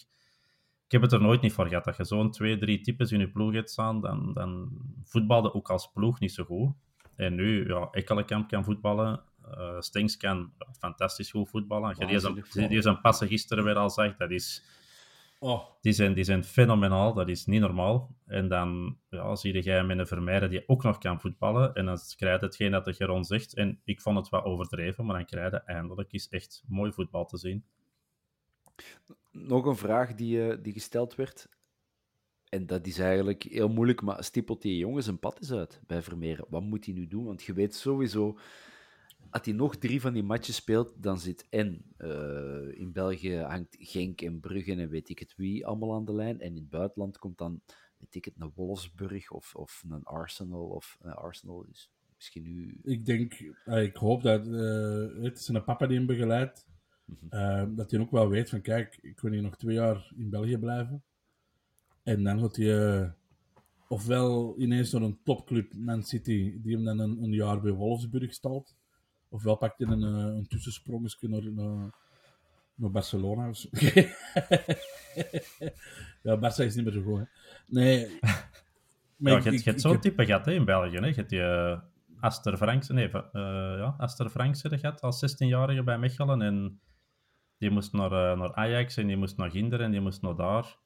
[0.85, 1.83] Ik heb het er nooit niet voor gehad.
[1.83, 4.69] Dat je zo'n twee, drie types in je ploeg hebt staan, dan, dan
[5.03, 6.71] voetbalde ook als ploeg niet zo goed.
[7.15, 9.21] En nu, ja, Ekkelenkamp kan voetballen.
[9.51, 11.89] eh Stenks kan fantastisch goed voetballen.
[11.89, 12.33] Je die zijn-
[12.69, 14.63] die zijn passen gisteren weer al zag, dat is...
[15.43, 18.15] Oh, Die zijn, die zijn fenomenaal, dat is niet normaal.
[18.25, 21.73] En dan ja, zie je met een Vermeijden die ook nog kan voetballen.
[21.73, 23.55] En dan krijg je hetgeen dat de Geron zegt.
[23.55, 27.25] En ik vond het wat overdreven, maar dan krijg je eindelijk eens echt mooi voetbal
[27.25, 27.63] te zien.
[29.31, 31.47] Nog een vraag die, eh, die gesteld werd.
[32.49, 36.01] En dat is eigenlijk heel moeilijk, maar stippelt die jongen zijn pad eens uit bij
[36.01, 36.45] Vermeeren.
[36.49, 37.25] Wat moet hij nu doen?
[37.25, 38.37] Want je weet sowieso,
[39.31, 43.75] als hij nog drie van die matches speelt, dan zit en eh, in België hangt
[43.79, 46.39] Genk en Brugge en weet ik het wie allemaal aan de lijn.
[46.39, 47.61] En in het buitenland komt dan,
[47.97, 50.65] weet ik het, een Wolfsburg of, of een Arsenal.
[50.65, 52.79] Of eh, Arsenal is misschien nu...
[52.83, 53.33] ik denk,
[53.65, 56.67] eh, ik hoop dat eh, het is een papa die hem begeleidt.
[57.29, 60.29] eh, dat hij ook wel weet van, kijk, ik wil hier nog twee jaar in
[60.29, 61.03] België blijven.
[62.03, 63.13] En dan gaat hij
[63.87, 68.33] ofwel ineens naar een topclub, Man City, die hem dan een, een jaar bij Wolfsburg
[68.33, 68.75] stalt.
[69.33, 71.89] Ofwel pakt hij een, eh, een tussensprongetje naar, naar,
[72.75, 73.49] naar Barcelona.
[73.49, 73.67] of zo.
[76.23, 77.25] ja, Barça is niet meer zo goed, hè.
[77.65, 78.07] Nee.
[79.17, 80.65] Maar ja, ik- je, hebt- ik- je hebt ik zo'n heb- type gehad hè, in
[80.65, 80.95] België.
[80.97, 81.05] Hè.
[81.05, 81.79] Je hebt die eh,
[82.19, 83.21] Aster Franksen, nee, eh,
[83.77, 86.41] ja, Aster Franksen gehad als 16-jarige bij Mechelen.
[86.41, 86.81] En
[87.57, 90.77] die moest naar, naar Ajax en die moest naar Ginder en die moest naar daar.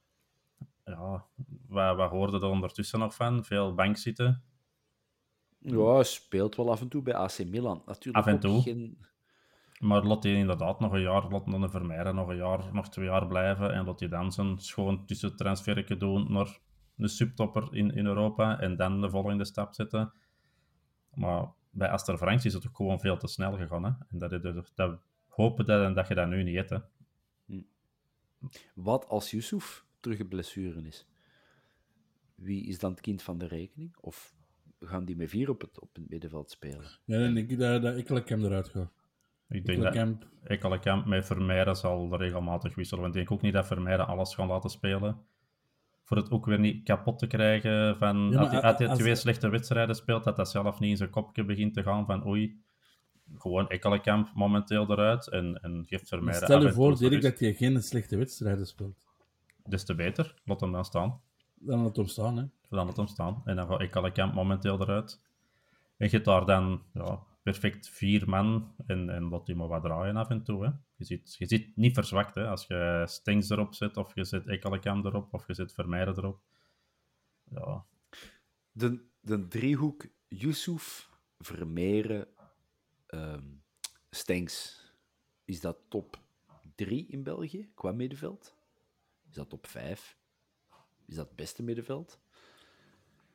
[0.86, 1.26] ja,
[1.68, 3.46] wat, wat hoorde er ondertussen nog van?
[3.46, 4.44] Veel bank zitten.
[5.66, 7.82] Ja, hij speelt wel af en toe bij AC Milan.
[7.86, 8.62] Natuurlijk Af en toe.
[8.62, 8.98] Geen...
[9.80, 13.06] Maar laat hij inderdaad nog een jaar, laat dan Vermeijden nog een jaar, nog twee
[13.06, 13.74] jaar blijven.
[13.74, 16.60] En laat hij dan zijn schoon tussentransferje doen naar
[16.98, 18.60] een subtopper in, in Europa.
[18.60, 20.14] En dan de volgende stap zetten.
[21.14, 23.84] Maar bij Aster Franks is het ook gewoon veel te snel gegaan.
[23.84, 23.92] Hè?
[24.10, 26.70] En dat, dat, dat hopen dat, en dat je dat nu niet hebt.
[26.70, 26.78] Hè?
[28.74, 31.08] Wat als Yusuf terug een blessure is?
[32.36, 33.96] Wie is dan het kind van de rekening?
[34.00, 34.35] Of
[34.88, 36.86] gaan die met vier op het, op het middenveld spelen?
[37.06, 38.92] Ja, dan denk ik dat, dat Ekkelenkamp eruit gaat.
[39.50, 43.04] Ik denk dat Ekkelenkamp, Ekkelenkamp met Vermeijden zal regelmatig wisselen.
[43.04, 45.18] Want ik denk ook niet dat Vermeijden alles gaan laten spelen.
[46.04, 48.30] Voor het ook weer niet kapot te krijgen van...
[48.32, 51.44] Ja, maar als hij, twee slechte wedstrijden speelt, dat dat zelf niet in zijn kopje
[51.46, 52.62] begint te gaan van oei,
[53.38, 57.84] gewoon Ekkelenkamp momenteel eruit en, en geeft Vermeijden stel je voor, Dirk, dat hij geen
[57.84, 59.06] slechte wedstrijden speelt.
[59.64, 61.22] Des te beter, laat hem dan staan.
[61.56, 62.46] Dan laat hem staan, hè.
[62.70, 63.42] Dan laat hem staan.
[63.46, 65.22] En dan gaat Ekkelenkamp momenteel eruit.
[65.98, 69.84] En je hebt daar dan ja, perfect vier man en, en laat die maar wat
[69.84, 70.66] draaien af en toe.
[70.66, 70.72] Hè.
[70.96, 72.48] Je, zit, je zit niet verzwakt hè.
[72.48, 76.40] als je Stengs erop zet, of je zet Ekkelenkamp erop, of je zet Vermeijden erop.
[77.44, 77.86] Ja,
[78.72, 82.28] De, de driehoek Yusuf, Vermeeren,
[83.06, 83.44] ehm
[84.16, 84.84] Stenks.
[85.46, 86.20] Is dat top
[86.76, 88.56] 3 in België qua middenveld?
[89.30, 90.18] Is dat top 5?
[91.08, 92.20] Is dat het beste middenveld?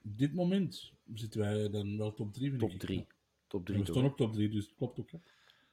[0.04, 2.78] Op dit moment zitten wij dan wel top 3, vind Top ik.
[2.78, 3.06] 3.
[3.46, 5.10] Top Ja, 3 we staan ook top 3, dus het klopt ook.
[5.10, 5.18] Hè.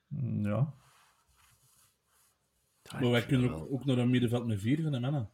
[0.07, 0.73] Mm, ja.
[2.91, 5.29] maar wij kunnen ook, ook naar een middenveld met vier van de mannen.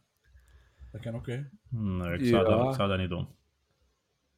[0.90, 1.42] Dat kan ook, hè.
[1.68, 2.56] Nee, ik zou, Ja.
[2.56, 3.26] dat, ik zou dat niet doen.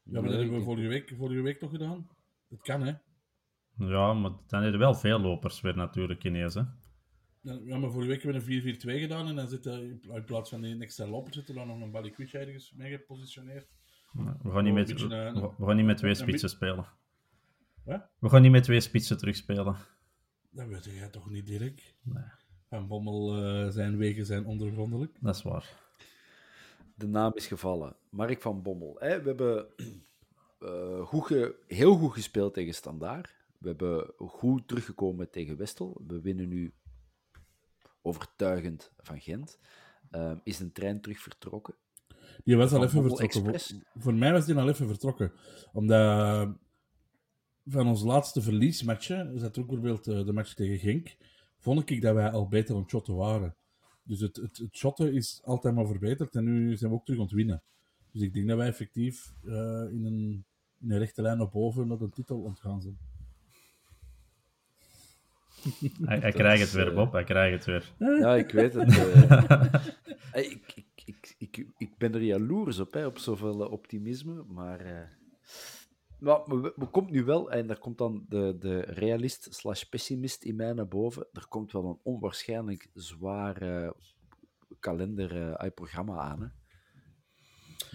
[0.03, 2.09] Ja, maar Nee, dat hebben we vorige week, vorige week toch gedaan?
[2.49, 2.93] Dat kan, hè.
[3.79, 6.55] Ja, maar dan heb je wel veel lopers weer natuurlijk ineens.
[6.55, 6.63] Hè.
[7.47, 10.01] Ja, ja, maar vorige week hebben we een 4-4-2 gedaan en dan zit er in
[10.01, 12.91] pla- in plaats van die extra loper zit er dan nog een Balikwic ergens mee
[12.91, 13.67] gepositioneerd.
[14.43, 16.87] We gaan niet een met, eh, we we gaan niet met twee een spitsen spelen.
[17.85, 18.09] Wat?
[18.19, 19.77] We gaan niet met twee spitsen terugspelen.
[20.51, 21.95] Dat weet jij toch niet, Dirk?
[22.03, 22.25] Nee,
[22.69, 25.17] Van Bommel eh, zijn wegen zijn ondergrondelijk.
[25.21, 25.85] dat is waar.
[26.95, 27.97] De naam is gevallen.
[28.11, 28.97] Mark van Bommel.
[28.99, 29.67] Hè, we hebben
[30.61, 33.35] eh, goed ge- heel goed gespeeld tegen Standaard.
[33.59, 36.03] We hebben goed teruggekomen tegen Westel.
[36.07, 36.73] We winnen nu
[38.07, 39.59] overtuigend van Gent.
[40.11, 41.75] Ehm, is een trein terug vertrokken?
[42.45, 43.25] Die was al even vertrokken.
[43.27, 43.75] Express.
[43.95, 45.33] Voor, mij was die al even vertrokken.
[45.73, 46.57] Omdat
[47.67, 51.17] van ons laatste verliesmatje, is dat ook bijvoorbeeld eh, de match tegen Genk,
[51.59, 53.57] vond ik dat wij al beter aan het shotten waren.
[54.03, 57.21] Dus het, het, het shotten is altijd maar verbeterd en nu zijn we ook terug
[57.21, 57.63] aan het winnen.
[58.13, 59.53] Dus ik denk dat wij effectief eh,
[59.91, 60.45] in, een,
[60.81, 62.99] in een rechte lijn naar boven naar de titel ontgaan zijn.
[66.05, 67.13] Hij, hij krijgt het weer, Bob.
[67.13, 68.19] Hij krijgt het weer.
[68.21, 68.97] Ja, ik weet het.
[68.99, 69.75] eh.
[70.53, 74.45] Ik, ik, ik, ik, ik ben er jaloers op, hè, op zoveel eh, optimisme.
[74.49, 75.09] Maar, eh,
[76.19, 80.43] maar we, we komt nu wel, en daar komt dan de, de realist slash pessimist
[80.45, 81.27] in mij naar boven.
[81.33, 83.91] Er komt wel een onwaarschijnlijk zwaar eh,
[84.81, 86.41] kalender, eh, programma aan.
[86.43, 86.49] Hè.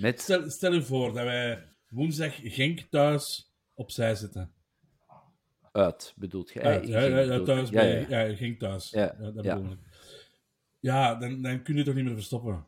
[0.02, 4.54] Met, Stel, stel je voor dat wij woensdag Genk thuis opzij zetten.
[5.72, 6.62] Uit, bedoelt je?
[6.62, 8.90] Uit, ja, bedoelt- thuis ja, bij, ja, ja, Genk thuis.
[8.90, 9.56] Ja, dat ja.
[9.56, 9.80] bedoel ik.
[10.80, 12.68] Ja, dan, dan kun je toch niet meer verstoppen.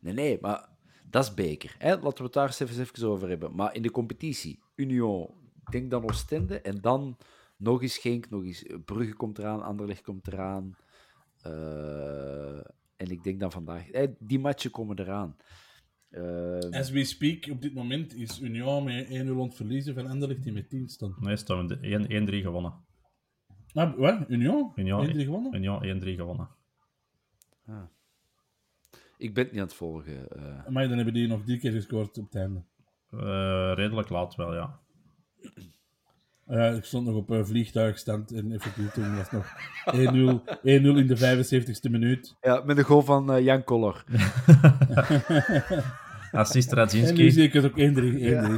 [0.00, 0.68] Nee, nee, maar
[1.10, 1.74] dat is beker.
[1.78, 1.90] Hè?
[1.96, 3.54] Laten we het daar eens even, even over hebben.
[3.54, 5.34] Maar in de competitie, Union,
[5.70, 6.60] denk dan Oostende.
[6.60, 7.16] En dan
[7.56, 10.76] nog eens Genk, nog eens Brugge komt eraan, Anderlecht komt eraan.
[11.42, 12.56] Eh,
[12.96, 13.86] en ik denk dan vandaag...
[13.90, 15.36] hè, die matchen komen eraan.
[16.12, 20.06] Eh, As we speak, op dit moment is Union met 1-0 aan het verliezen van
[20.06, 21.20] Anderlecht die met 10 stond.
[21.20, 22.74] Nee, staan we de 1-3 gewonnen.
[23.74, 24.24] Maar wat?
[24.28, 24.72] Union?
[24.74, 25.54] Union, 1-3 gewonnen?
[25.54, 26.48] Union 1-3 gewonnen.
[29.16, 30.28] ik ben het niet aan het volgen.
[30.28, 30.66] eh.
[30.68, 32.64] Maar dan hebben die nog drie keer gescoord op het einde.
[33.10, 34.80] Eh, redelijk laat wel, ja.
[36.52, 39.46] Ja, ik stond nog op een vliegtuigstand en effectief toen was het nog
[39.86, 42.36] 1-0 1-0 in de 75ste minuut.
[42.40, 44.04] Ja, met de goal van eh, Jan Koller.
[46.32, 47.30] Assist En nu Radzinski.
[47.30, 47.82] zie ik het ook 1-3.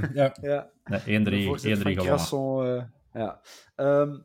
[0.08, 0.12] 1-3.
[0.12, 0.36] Ja.
[0.42, 0.70] Ja.
[0.84, 2.92] Nee, 1-3 De voorzet 1-3 van gewonnen.
[3.12, 3.40] Eh, ja.
[3.74, 4.18] Ehm,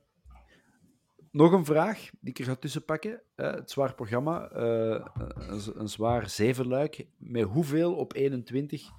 [1.31, 3.21] nog een vraag die ik er ga tussenpakken.
[3.35, 5.05] Eh, het zwaar programma, eh,
[5.35, 7.05] een, een zwaar zevenluik.
[7.17, 8.89] Met hoeveel op 21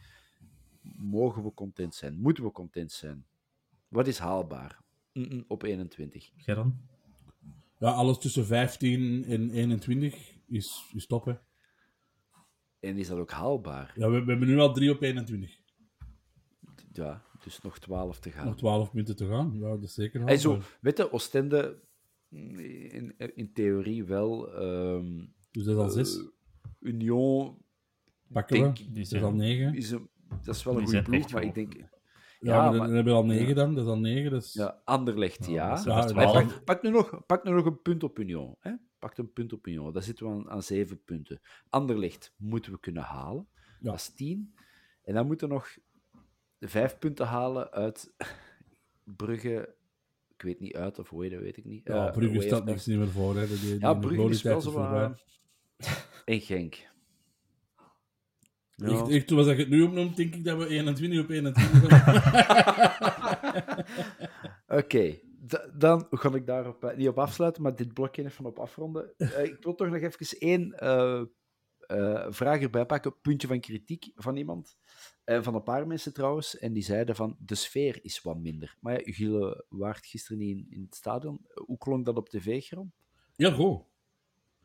[0.96, 2.20] mogen we content zijn?
[2.20, 3.24] Moeten we content zijn?
[3.90, 4.82] Wat is haalbaar
[5.48, 6.30] op 21?
[6.36, 6.88] Geron?
[7.78, 11.24] ja, alles tussen 15 en 21 is, is top.
[11.24, 11.34] Hè.
[12.80, 13.92] En is dat ook haalbaar?
[13.96, 15.58] Ja, we, we hebben nu al 3 op 21.
[16.92, 18.46] Ja, dus nog 12 te gaan.
[18.46, 19.52] Nog 12 minuten te gaan.
[19.54, 20.78] Ja, dat is zeker Hey, zo, haalbaar.
[20.80, 21.82] weet je, Oostende
[22.28, 24.52] in, in theorie wel.
[24.54, 26.16] ehm, Dus dat is al 6.
[26.18, 26.24] Eh,
[26.80, 27.64] Union
[28.32, 28.84] Pakken denk- we.
[28.92, 29.74] Dat is al negen.
[29.74, 30.08] Is een,
[30.44, 31.74] dat is wel een goede ploeg, maar ik denk...
[32.40, 33.54] Ja, Ja, maar dan, maar- dan hebben we al negen ja.
[33.54, 33.74] dan.
[33.74, 34.30] Dat is al negen.
[34.30, 34.52] Dus...
[34.52, 35.84] Ja, Anderlecht, Ja, ja.
[35.84, 38.56] maar Maar pak, pak, nu nog, pak nu nog een punt op Union.
[38.60, 38.72] Hè?
[38.98, 39.92] Pak een punt op Union.
[39.92, 41.40] Daar zitten we aan, aan zeven punten.
[41.68, 43.48] Anderlecht moeten we kunnen halen.
[43.80, 43.90] Ja.
[43.90, 44.54] Dat is tien.
[45.02, 45.76] En dan moeten we nog
[46.60, 48.12] vijf punten halen uit
[49.16, 49.74] Brugge.
[50.36, 51.86] Ik weet niet uit of hoe dat, weet ik niet.
[51.86, 53.36] Ja, Eh, Brugge staat niks niet meer voor.
[53.36, 53.46] Hè.
[53.46, 55.08] Die, die, Ja, Brugge is wel zo voorbij.
[55.08, 55.22] wat...
[56.24, 56.88] En Genk.
[58.80, 58.88] Ja.
[58.88, 62.08] Echt, echt, zoals ik het nu opnoem, denk ik dat we 21 op 21 zijn.
[64.80, 65.18] Oké,
[65.74, 69.12] dan ga ik daarop eh, niet op afsluiten, maar dit blokje even op afronden.
[69.16, 71.22] Eh, ik wil toch nog even één eh,
[71.90, 74.76] eh, vraag erbij pakken, puntje van kritiek van iemand.
[75.24, 78.76] Eh, van een paar mensen trouwens, en die zeiden van de sfeer is wat minder.
[78.80, 81.46] Maar ja, Gille waart gisteren niet in, in het stadion.
[81.54, 82.92] Hoe klonk dat op tv, Geron?
[83.36, 83.82] Ja, goed.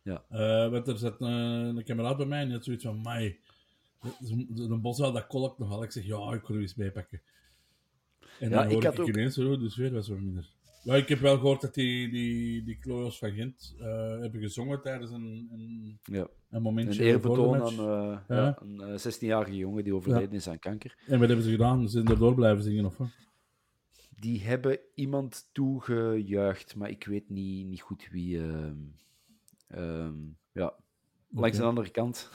[0.01, 0.25] Ja.
[0.29, 1.31] Eh, want er zat een,
[1.77, 3.39] een kameraad bij mij en die had zoiets van, mij,
[4.55, 5.83] een boswel dat kolkt nogal.
[5.83, 7.21] Ik zeg, ja, ik kon er eens bijpakken.
[8.39, 10.53] En Ja, dan ik hoor ik, had ook- ineens, zo, de sfeer was wat minder.
[10.83, 13.85] Ja, ik heb wel gehoord dat die, die, die Kloos van Gent eh,
[14.19, 16.19] hebben gezongen tijdens een, een, Ja.
[16.21, 16.99] een Een momentje.
[16.99, 18.57] de eerbetoon aan eh, Ja.
[18.61, 20.97] een eh, 16-jarige jongen die overleden is aan kanker.
[21.07, 21.81] En wat hebben ze gedaan?
[21.83, 23.09] Ze zijn erdoor blijven zingen, of wat?
[24.19, 28.39] Die hebben iemand toegejuicht, maar ik weet niet, niet goed wie.
[28.39, 28.75] ehm,
[29.67, 30.13] ehm,
[30.51, 30.73] ja,
[31.29, 32.29] langs de andere kant.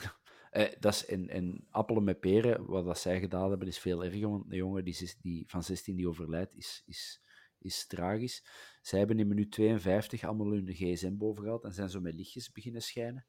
[0.51, 4.03] Eh, dat is en, en appelen met peren, wat dat zij gedaan hebben, is veel
[4.03, 4.29] erger.
[4.29, 7.21] Want een jongen die, die van 16 die overlijdt, is, is,
[7.57, 8.45] is tragisch.
[8.81, 12.51] Zij hebben in minuut 52 allemaal hun gsm boven gehad en zijn zo met lichtjes
[12.51, 13.25] beginnen schijnen.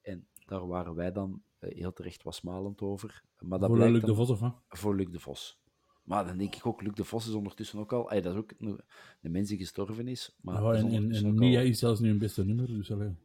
[0.00, 3.22] En daar waren wij dan eh, heel terecht was malend over.
[3.38, 5.60] Maar dat Voor blijkt Luc dan- de Vos, of voor Luc de Vos.
[6.02, 8.08] Maar dan denk ik ook, Luc de Vos is ondertussen ook al...
[8.08, 8.80] dat is ook een,
[9.22, 10.36] een mens die gestorven is.
[10.40, 12.90] Maar is en en, en ook Nia al is zelfs nu een beste nummer, dus
[12.92, 13.18] alleen.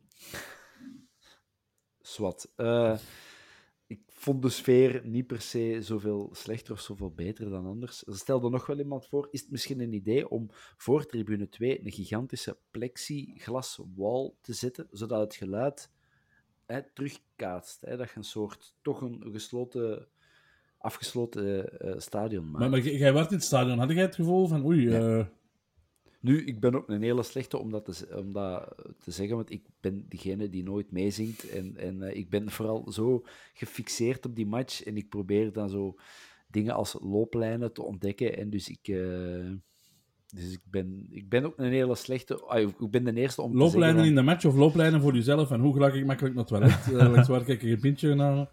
[2.01, 2.53] zwart.
[2.55, 2.97] Eh,
[3.87, 8.07] ik vond de sfeer niet per se zoveel slechter of zoveel beter dan anders.
[8.07, 11.85] Er stelde nog wel iemand voor, is het misschien een idee om voor tribune 2
[11.85, 15.91] een gigantische plexiglaswall te zetten, zodat het geluid
[16.65, 17.81] hè, terugkaatst.
[17.81, 20.07] Hè, dat je een soort, toch een gesloten,
[20.77, 22.59] afgesloten eh, stadion maakt.
[22.59, 25.25] Maar, maar jij werd in het stadion, had jij het gevoel van, oei, eh,
[26.19, 29.51] Nu, ik ben ook een hele slechte om dat te, om dat te zeggen, want
[29.51, 31.49] ik ben diegene die nooit meezingt.
[31.49, 34.83] En, en eh, ik ben vooral zo gefixeerd op die match.
[34.83, 35.95] En ik probeer dan zo
[36.47, 38.37] dingen als looplijnen te ontdekken.
[38.37, 38.87] En dus ik...
[38.87, 39.51] eh,
[40.33, 42.39] dus ik ben, ik ben ook een hele slechte...
[42.39, 44.09] ah, ik ben de eerste om te looplijnen zeggen...
[44.09, 46.53] in de match of looplijnen voor jezelf en hoe gelijk ik makkelijk naar het
[46.87, 47.11] toilet?
[47.13, 48.49] Langs waar kijk ik een pintje genomen?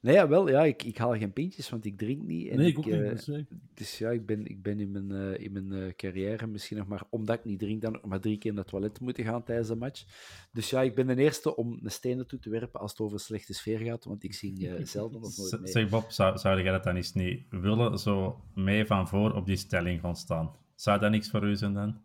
[0.00, 2.48] Nee, ja, wel, ja, ik, ik haal geen pintjes, want ik drink niet.
[2.48, 2.94] En Nee, ik ook niet.
[2.94, 3.42] eh, dus, eh,
[3.74, 6.86] Dus ja, ik ben, ik ben in mijn, eh, in mijn eh, carrière misschien nog
[6.86, 9.44] maar, omdat ik niet drink, dan nog maar drie keer naar het toilet moeten gaan
[9.44, 10.04] tijdens de match.
[10.52, 13.20] Dus ja, ik ben de eerste om een steen toe te werpen als het over
[13.20, 15.72] slechte sfeer gaat, want ik zing eh, zelden of nooit mee.
[15.72, 19.46] Zeg Bob, zou, zou jij dat dan eens niet willen, zo mee van voor op
[19.46, 20.50] die stelling gaan staan?
[20.74, 22.00] Zou dat niks voor u zijn dan?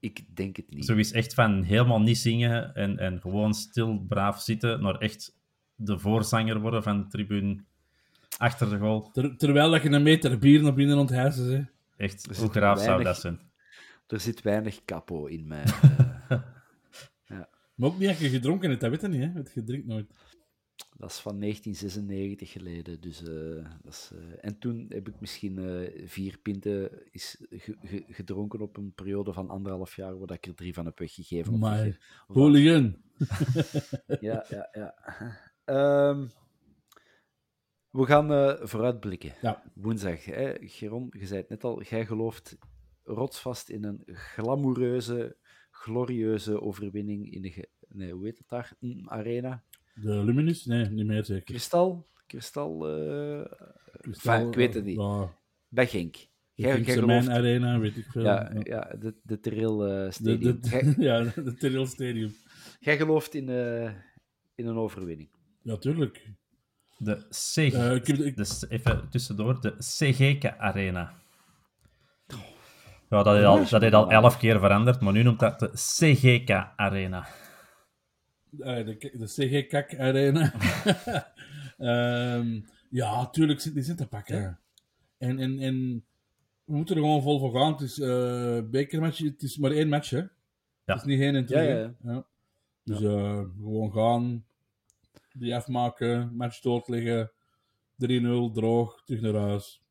[0.00, 0.84] Ik denk het niet.
[0.84, 5.38] Zo is echt van helemaal niet zingen en, en gewoon stil, braaf zitten, naar echt
[5.80, 7.64] de voorzanger worden van de tribune
[8.38, 9.10] achter de goal.
[9.10, 11.62] ter- terwijl dat je een meter bier naar binnen onthijzen hè.
[12.04, 13.40] Echt, hoe graaf zou dat zijn?
[14.06, 15.64] Er zit weinig capo in mij.
[16.28, 16.38] eh.
[17.74, 19.32] Maar ook niet dat je gedronken hebt, dat weet je niet, hè?
[19.32, 20.06] Want je drinkt nooit.
[20.96, 23.00] dat is van 1996 geleden.
[23.00, 27.76] Dus, eh, dat is, eh, en toen heb ik misschien eh, vier pinten is ge-
[27.84, 31.58] ge- gedronken op een periode van anderhalf jaar, waar ik er drie van heb weggegeven.
[31.58, 32.96] Maar hooligan.
[34.20, 34.94] Ja, ja, ja.
[35.70, 36.26] Ehm,
[37.90, 39.34] we gaan eh, vooruitblikken.
[39.42, 39.62] Ja.
[39.74, 40.24] Woensdag.
[40.24, 40.54] Hè?
[40.60, 42.58] Geron, je zei het net al, jij gelooft
[43.04, 45.36] rotsvast in een glamoureuze,
[45.70, 48.72] glorieuze overwinning in de, nee, hoe heet het daar?
[49.04, 49.64] Arena.
[49.94, 50.64] De Luminus?
[50.64, 51.44] Nee, niet meer zeker.
[51.44, 52.08] Kristal?
[52.26, 52.88] Kristal?
[52.88, 53.44] eh,
[54.00, 54.98] Kristal, enfin, ik weet het niet.
[54.98, 55.34] Ja,
[55.68, 56.14] Bij Genk.
[56.14, 56.28] Jij,
[56.68, 57.28] jij Kingston gelooft...
[57.28, 58.22] Arena, weet ik veel.
[58.22, 60.60] Ja, ja, de, de Terrell Stadium.
[60.60, 62.32] de, ja, de Terril Stadium.
[62.80, 63.48] jij gelooft in,
[64.54, 65.28] in een overwinning.
[65.62, 66.28] Ja, tuurlijk.
[66.98, 67.56] De C...
[67.56, 71.12] Eh, ik heb de- ik- Dus even tussendoor, de CGK Arena.
[73.08, 75.70] Ja, dat heeft al, dat heeft al elf keer veranderd, maar nu noemt dat de
[75.74, 77.26] CGK Arena.
[78.58, 80.52] Eh, de, de CG-kak Arena.
[81.78, 84.58] Ehm, ja, tuurlijk zit die zin te pakken.
[85.18, 86.04] En, en, en
[86.64, 87.72] we moeten er gewoon vol voor gaan.
[87.72, 90.22] Het is eh bekermatch, het is maar één match, hè?
[90.84, 91.62] Het is niet heen en terug.
[91.68, 91.80] Ja, hè.
[91.80, 92.24] ja, Ja.
[92.84, 94.44] Dus eh, gewoon gaan,
[95.32, 97.32] die afmaken, match doodliggen,
[97.96, 99.82] 3-0, droog, terug naar huis.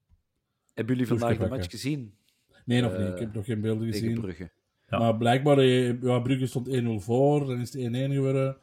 [0.74, 2.14] Hebben jullie vandaag de match gezien?
[2.66, 3.14] Nee, nog Eh, niet.
[3.14, 4.22] Ik heb nog geen beelden Tegen gezien.
[4.22, 4.52] Brugge.
[4.88, 4.98] Ja.
[5.00, 8.58] Maar blijkbaar, eh, ja, Brugge stond 1-0 voor, dan is het 1-1 geworden.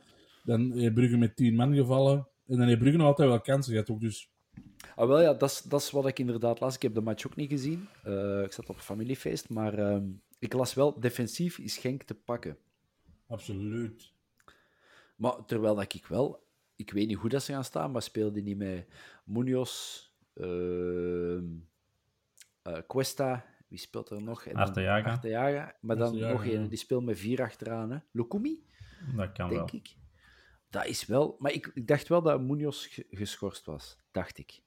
[0.45, 2.29] Dan heeft Brugge met 10 man gevallen.
[2.47, 4.01] En dan heeft Brugge nog altijd wel kansen gehad ook.
[4.01, 4.31] Dus
[4.97, 6.74] Ah, wel ja, dat is, dat is wat ik inderdaad las.
[6.74, 7.89] Ik heb de match ook niet gezien.
[8.05, 9.49] Eh, ik zat op een familiefeest.
[9.49, 10.05] Maar ehm,
[10.39, 12.57] ik las wel, defensief is Genk te pakken.
[13.29, 14.12] absoluut.
[15.16, 16.45] Maar terwijl dat ik wel...
[16.77, 18.87] Ik weet niet hoe dat ze gaan staan, maar speelde niet met
[19.24, 20.01] Munoz,
[20.35, 21.45] ehm,
[22.62, 23.55] eh, Cuesta...
[23.68, 24.53] Wie speelt er nog?
[24.53, 25.11] Arteaga.
[25.11, 25.77] Arteaga.
[25.81, 26.68] Maar dan Arteaga, nog een, ja.
[26.68, 27.91] die speelt met vier achteraan.
[27.91, 27.99] Hè?
[28.11, 28.62] Lukumi,
[29.16, 29.57] Dat kan wel.
[29.66, 29.97] denk ik.
[30.70, 31.37] Dat is wel...
[31.39, 33.97] Maar ik, ik dacht wel dat Munoz ge- geschorst was.
[34.11, 34.62] Dacht ik.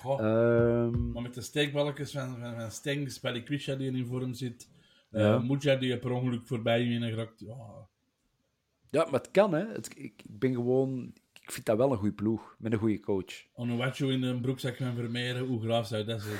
[0.00, 0.20] Goh.
[0.20, 4.70] Ehm, Maar met de steekballetjes van, van, van Stengs, Balikwisha die in vorm zit,
[5.10, 5.38] eh Ja.
[5.38, 7.40] Muja die per ongeluk voorbij je geraakt.
[7.40, 7.88] Ja,
[8.90, 9.66] Ja, maar het kan, hè.
[9.66, 11.12] Het, ik, ik ben gewoon...
[11.48, 13.46] Ik vind dat wel een goede ploeg, met een goede coach.
[13.52, 16.38] Onuwachu in een broekzak van Vermeeren, hoe graaf zou dat zijn?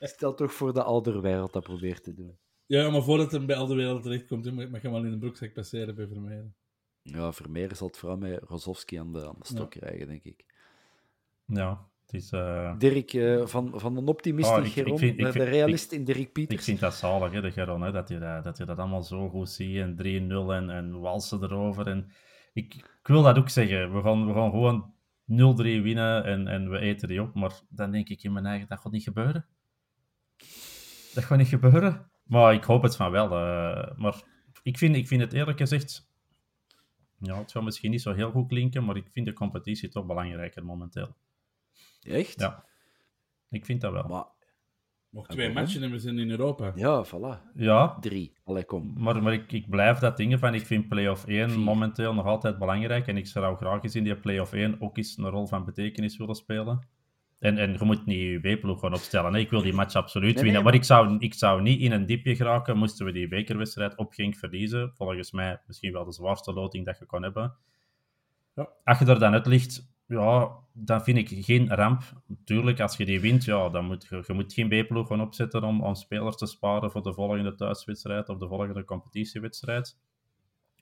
[0.00, 2.36] Stel toch voor de Alderwereld dat probeert te doen.
[2.66, 5.52] ja, maar voordat hij bij al de wereld terechtkomt, mag je wel in een broekzak
[5.52, 6.54] passeren bij Vermeeren.
[7.02, 10.44] Ja, Vermeer zal het vooral met Rozovski aan de, aan de stok krijgen, denk ik.
[11.44, 12.30] Ja, het is...
[12.32, 15.38] eh, Dirk, eh, van, van een optimist Oh, in ik- ik Geron ik naar de
[15.38, 16.64] vind- realist in Dirk Ik Pieters.
[16.64, 19.28] vind dat zalig, hè, de Geron, hè, dat, je dat, dat je dat allemaal zo
[19.28, 19.76] goed ziet.
[19.76, 21.86] En 3-0 en, en walsen erover.
[21.86, 22.10] En
[22.52, 23.94] ik, ik wil dat ook zeggen.
[23.94, 24.94] We gaan, we gaan gewoon
[25.30, 27.34] 0-3 winnen en, en we eten die op.
[27.34, 29.46] Maar dan denk ik in mijn eigen, dat gaat niet gebeuren.
[31.14, 32.10] Dat gaat niet gebeuren.
[32.22, 33.24] Maar ik hoop het van wel.
[33.30, 34.22] eh, maar
[34.62, 36.08] ik vind, ik vind het eerlijk gezegd...
[37.18, 40.06] Ja, het zal misschien niet zo heel goed klinken, maar ik vind de competitie toch
[40.06, 41.16] belangrijker momenteel.
[42.02, 42.40] Echt?
[42.40, 42.64] Ja.
[43.50, 44.08] Ik vind dat wel.
[44.08, 44.24] Maar,
[45.10, 46.72] Nog twee matchen en we zijn in Europa.
[46.74, 47.52] ja, voilà.
[47.54, 48.32] Ja, Drie.
[48.44, 48.92] Allee, kom.
[48.96, 51.58] Maar, maar ik, ik blijf dat dingen van, ik vind play-off 1 Vier.
[51.60, 53.06] momenteel nog altijd belangrijk.
[53.06, 56.16] En ik zou graag eens in die play-off 1 ook eens een rol van betekenis
[56.16, 56.86] willen spelen.
[57.38, 59.32] En, en je moet niet je B-ploeg gaan opstellen.
[59.32, 59.38] hè.
[59.38, 60.52] Ik wil die match absoluut Nee, winnen.
[60.54, 63.96] nee, maar ik zou, ik zou niet in een diepje geraken moesten we die bekerwedstrijd
[63.96, 64.90] op Genk verliezen.
[64.94, 67.54] Volgens mij misschien wel de zwaarste loting dat je kan hebben.
[68.54, 68.68] Ja.
[68.84, 72.02] Als je er dan uit ligt, ja, dan vind ik geen ramp.
[72.44, 75.64] Tuurlijk, als je die wint, ja, dan moet je, je moet geen B-ploeg gaan opzetten
[75.64, 79.98] om, om spelers te sparen voor de volgende thuiswedstrijd of de volgende competitiewedstrijd.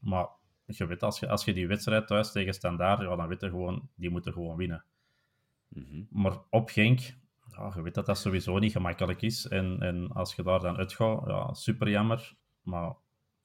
[0.00, 0.28] Maar
[0.66, 3.48] je weet, als je, als je die wedstrijd thuis tegen Standaard, ja, dan weet je
[3.48, 4.84] gewoon, die moeten gewoon winnen.
[5.68, 6.02] Mhm.
[6.10, 7.00] Maar op Genk,
[7.50, 9.48] ja, je weet dat dat sowieso niet gemakkelijk is.
[9.48, 12.34] En, en als je daar dan uitgaat, ja, super jammer.
[12.62, 12.92] Maar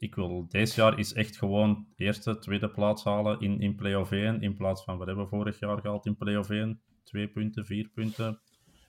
[0.04, 4.42] ik wil deze jaar is echt gewoon eerste, tweede plaats halen in, in play-off 1.
[4.42, 6.82] In plaats van wat hebben we vorig jaar gehaald in play-off 1?
[7.04, 8.40] Twee punten, vier punten.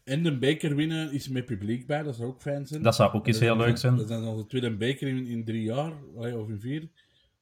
[0.05, 2.83] En de beker winnen is met publiek bij, dat zou ook fijn zijn.
[2.83, 3.97] Dat zou ook eens heel leuk zijn.
[3.97, 6.89] Dat is onze tweede beker in, in drie jaar, of in vier.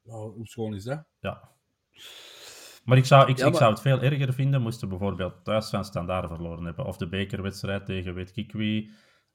[0.02, 1.04] Ja, hoe schoon is dat?
[1.20, 1.50] Ja.
[2.84, 5.70] Maar ik zou, ik, Ja, ik zou het veel erger vinden moesten we bijvoorbeeld thuis
[5.70, 6.86] van standaard verloren hebben.
[6.86, 8.90] Of de bekerwedstrijd tegen weet ik wie,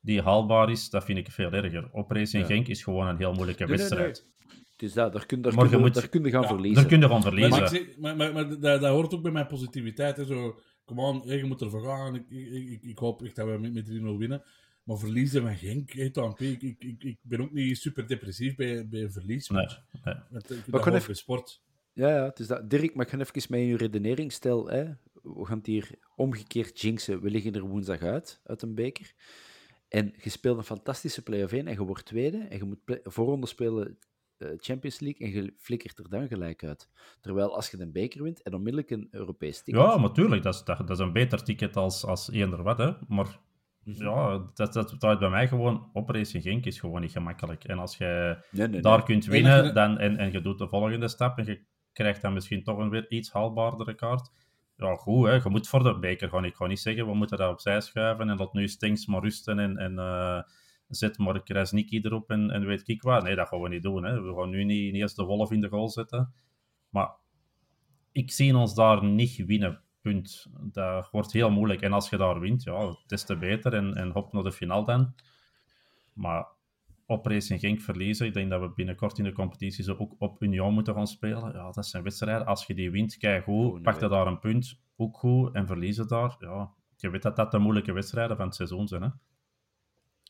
[0.08, 0.90] die haalbaar is.
[0.90, 1.90] Dat vind ik veel erger.
[1.92, 2.54] Op Racing Ja.
[2.54, 3.98] Genk is gewoon een heel moeilijke Nee, nee, nee.
[3.98, 4.36] wedstrijd.
[4.72, 5.14] Het is dat.
[5.14, 6.76] Daar kun, daar Maar kun, je je, moet- daar kun je gaan Ja, verliezen.
[6.76, 7.60] Daar kun je gewoon Maar, verliezen.
[7.62, 10.18] maar, ik zeg- maar, maar, maar dat, dat hoort ook bij mijn positiviteit.
[10.18, 12.16] Hè, zo, come on, je moet ervoor gaan.
[12.16, 14.44] Ik, ik, ik, ik hoop echt dat we met, met 3-0 winnen.
[14.84, 16.16] Maar verliezen van Genk, ik,
[16.62, 19.50] ik, ik, ik ben ook niet super depressief bij, bij een verlies.
[19.50, 19.66] Nee,
[20.04, 20.16] nee.
[20.30, 21.62] want ik Maar even- sport.
[21.94, 22.70] Ja, ja, het is dat.
[22.70, 24.70] Dirk, maar ik ga even met je redenering stel.
[24.70, 24.84] Hè.
[25.24, 27.22] We gaan het hier omgekeerd jinxen.
[27.22, 29.14] We liggen er woensdag uit, uit een beker.
[29.88, 32.38] En je speelt een fantastische play-off 1 en je wordt tweede.
[32.38, 33.98] En je moet voorronde spelen
[34.38, 36.90] eh, Champions League en je flikkert er dan gelijk uit.
[37.22, 39.84] Terwijl als je een beker wint en onmiddellijk een Europees ticket...
[39.84, 42.78] Ja, maar tuurlijk, dat is, dat, dat is een beter ticket als, als eender wat.
[42.78, 42.92] Hè.
[43.08, 43.40] Maar
[43.88, 44.04] Mhm.
[44.04, 47.64] ja, dat, dat draait bij mij gewoon op Racing Genk is gewoon niet gemakkelijk.
[47.64, 49.06] En als je Nee, nee, daar nee.
[49.06, 51.62] kunt winnen dan, en, en je doet de volgende stap en je
[51.92, 54.32] krijgt dan misschien toch een weer iets haalbaardere kaart.
[54.78, 55.34] Ja, goed, hè.
[55.34, 56.46] je moet voor de beker gaan.
[56.46, 59.60] Ik ga niet zeggen, we moeten dat opzij schuiven en dat nu Stengs maar rusten
[59.60, 60.42] en, en eh,
[60.88, 63.24] zet maar Krasniki erop en, en weet ik wat.
[63.24, 64.04] Nee, dat gaan we niet doen.
[64.04, 64.22] Hè.
[64.22, 66.34] We gaan nu niet, niet eens de wolf in de goal zetten.
[66.90, 67.16] Maar
[68.12, 69.82] ik zie ons daar niet winnen.
[70.02, 70.48] Punt.
[70.62, 71.82] Dat wordt heel moeilijk.
[71.82, 73.74] En als je daar wint, ja, des te beter.
[73.74, 75.16] En, en hop naar de finale dan.
[76.14, 76.48] Maar
[77.08, 80.42] op Racing Genk verliezen, ik denk dat we binnenkort in de competitie zo ook op
[80.42, 81.54] Union moeten gaan spelen.
[81.54, 82.46] Ja, dat zijn wedstrijden.
[82.46, 83.82] Als je die wint, kijk goed.
[83.82, 85.54] Pak je daar een punt, ook goed.
[85.54, 86.74] En verliezen daar, ja.
[86.98, 89.10] Je weet dat dat de moeilijke wedstrijden van het seizoen zijn, hè.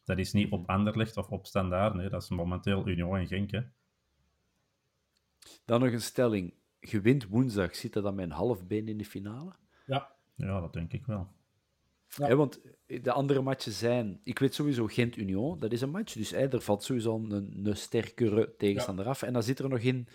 [0.03, 2.09] Dat is niet op Anderlecht of op Standaard, nee.
[2.09, 3.61] Dat is momenteel Union en Genk, hè.
[5.65, 6.53] Dan nog een stelling.
[6.79, 9.55] Je wint woensdag, zit dat dan met een half been in de finale?
[9.85, 11.27] Ja, Ja, dat denk ik wel.
[12.07, 12.27] Ja.
[12.27, 14.19] Hè, want de andere matchen zijn...
[14.23, 16.13] Ik weet sowieso Gent-Union, dat is een match.
[16.13, 19.21] Dus hè, er valt sowieso een, een sterkere tegenstander af.
[19.21, 20.07] En dan zit er nog in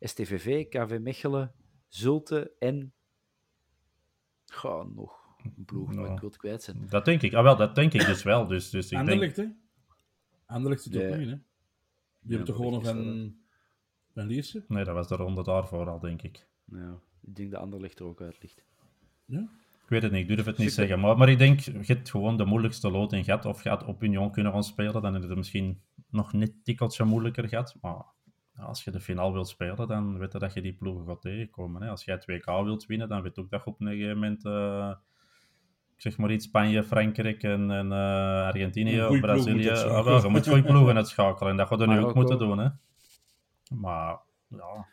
[0.00, 1.52] STVV, KV Mechelen,
[1.88, 2.92] Zulte en...
[4.46, 5.18] Goh, nog
[5.56, 6.12] een ploeg, maar Ja.
[6.12, 6.86] ik wil het kwijt zijn.
[6.88, 7.34] Dat denk ik.
[7.34, 8.46] Ah, wel, dat denk ik dus wel.
[8.46, 9.00] Dus, dus ik denk...
[9.02, 9.46] Anderlecht, hè?
[10.46, 11.00] Anderlecht zit Ja.
[11.08, 11.38] ook niet in, hè?
[12.20, 13.44] Die hebben toch gewoon nog een,
[14.14, 14.64] een Lierse?
[14.68, 16.46] Nee, dat was de ronde daarvoor al, denk ik.
[16.64, 17.00] Ja.
[17.22, 18.64] Ik denk dat Anderlecht er ook uit ligt.
[19.24, 19.50] Ja?
[19.90, 21.00] Ik weet het niet, ik durf het niet zeggen.
[21.00, 23.44] Maar, maar ik denk, je hebt gewoon de moeilijkste lood in gehad.
[23.44, 27.04] Of je had op Union kunnen gaan spelen, dan is het misschien nog net tikkeltje
[27.04, 27.76] moeilijker gehad.
[27.80, 28.04] Maar
[28.56, 31.82] als je de finale wilt spelen, dan weet je dat je die ploegen gaat tegenkomen.
[31.82, 31.88] Hè.
[31.88, 34.44] Als jij 2K wilt winnen, dan weet je ook dat je op een gegeven moment...
[35.94, 39.56] ik zeg maar iets, Spanje, Frankrijk en, en eh, Argentinië of Brazilië.
[39.56, 40.04] moet uitschakelen.
[40.04, 41.50] wel, je moet goede ploegen uitschakelen.
[41.50, 42.58] En dat gaat er nu ook moeten doen.
[42.58, 42.68] Hè.
[43.74, 44.18] Maar
[44.48, 44.86] ja,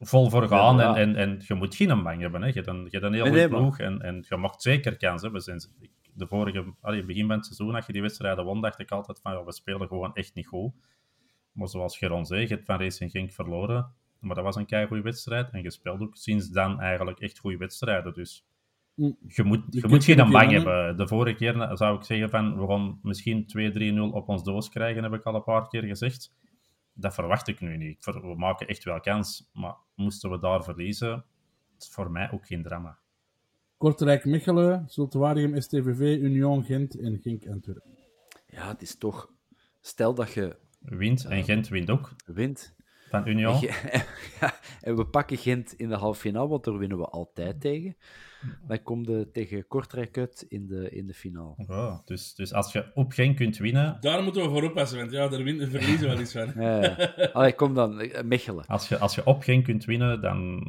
[0.00, 0.76] vol voor gaan.
[0.76, 0.96] Ja, ja.
[0.96, 2.40] En, en, en je moet geen bang hebben.
[2.40, 2.46] Hè.
[2.46, 3.78] Je hebt een, je hebt een heel Nee, goede nee, maar- ploeg.
[3.78, 5.40] En, en je mag zeker kans hebben.
[5.40, 5.70] Sinds
[6.14, 9.20] de vorige, allee, begin van het seizoen, als je die wedstrijden won, dacht ik altijd
[9.22, 10.72] van ja, we spelen gewoon echt niet goed.
[11.52, 13.92] Maar zoals Geron zei, je hebt van Racing Genk verloren.
[14.20, 15.50] Maar dat was een keigoede wedstrijd.
[15.50, 18.14] En je speelt ook sinds dan eigenlijk echt goede wedstrijden.
[18.14, 18.44] Dus
[18.94, 19.16] Mm.
[19.26, 20.96] je moet, Je moet geen bang hebben.
[20.96, 25.02] De vorige keer zou ik zeggen van we gaan misschien 2-3-0 op ons doos krijgen,
[25.02, 26.32] heb ik al een paar keer gezegd.
[27.00, 28.04] Dat verwacht ik nu niet.
[28.04, 29.50] We maken echt wel kans.
[29.52, 31.24] Maar moesten we daar verliezen,
[31.78, 32.98] is voor mij ook geen drama.
[33.76, 37.96] Kortrijk, Mechelen, Zultuarium, STVV, Union, Gent en Genk Antwerpen.
[38.46, 39.30] Ja, het is toch...
[39.80, 42.76] Stel dat je Wint en Gent wint ook wint.
[43.10, 43.60] Van Union.
[44.40, 47.96] Ja, en we pakken Gent in de halve finale, want daar winnen we altijd tegen.
[48.66, 51.54] Dan komt de tegen Kortrijk uit in de, in de finale.
[51.68, 55.10] Ja, dus, dus als je op Genk kunt winnen, Daar moeten we voor oppassen, want
[55.10, 56.52] ja, daar win- verliezen we wel iets van.
[56.64, 56.96] Ja.
[57.32, 58.66] Allee, kom dan, eh, Mechelen.
[58.66, 60.62] als je, als je op Genk kunt winnen, dan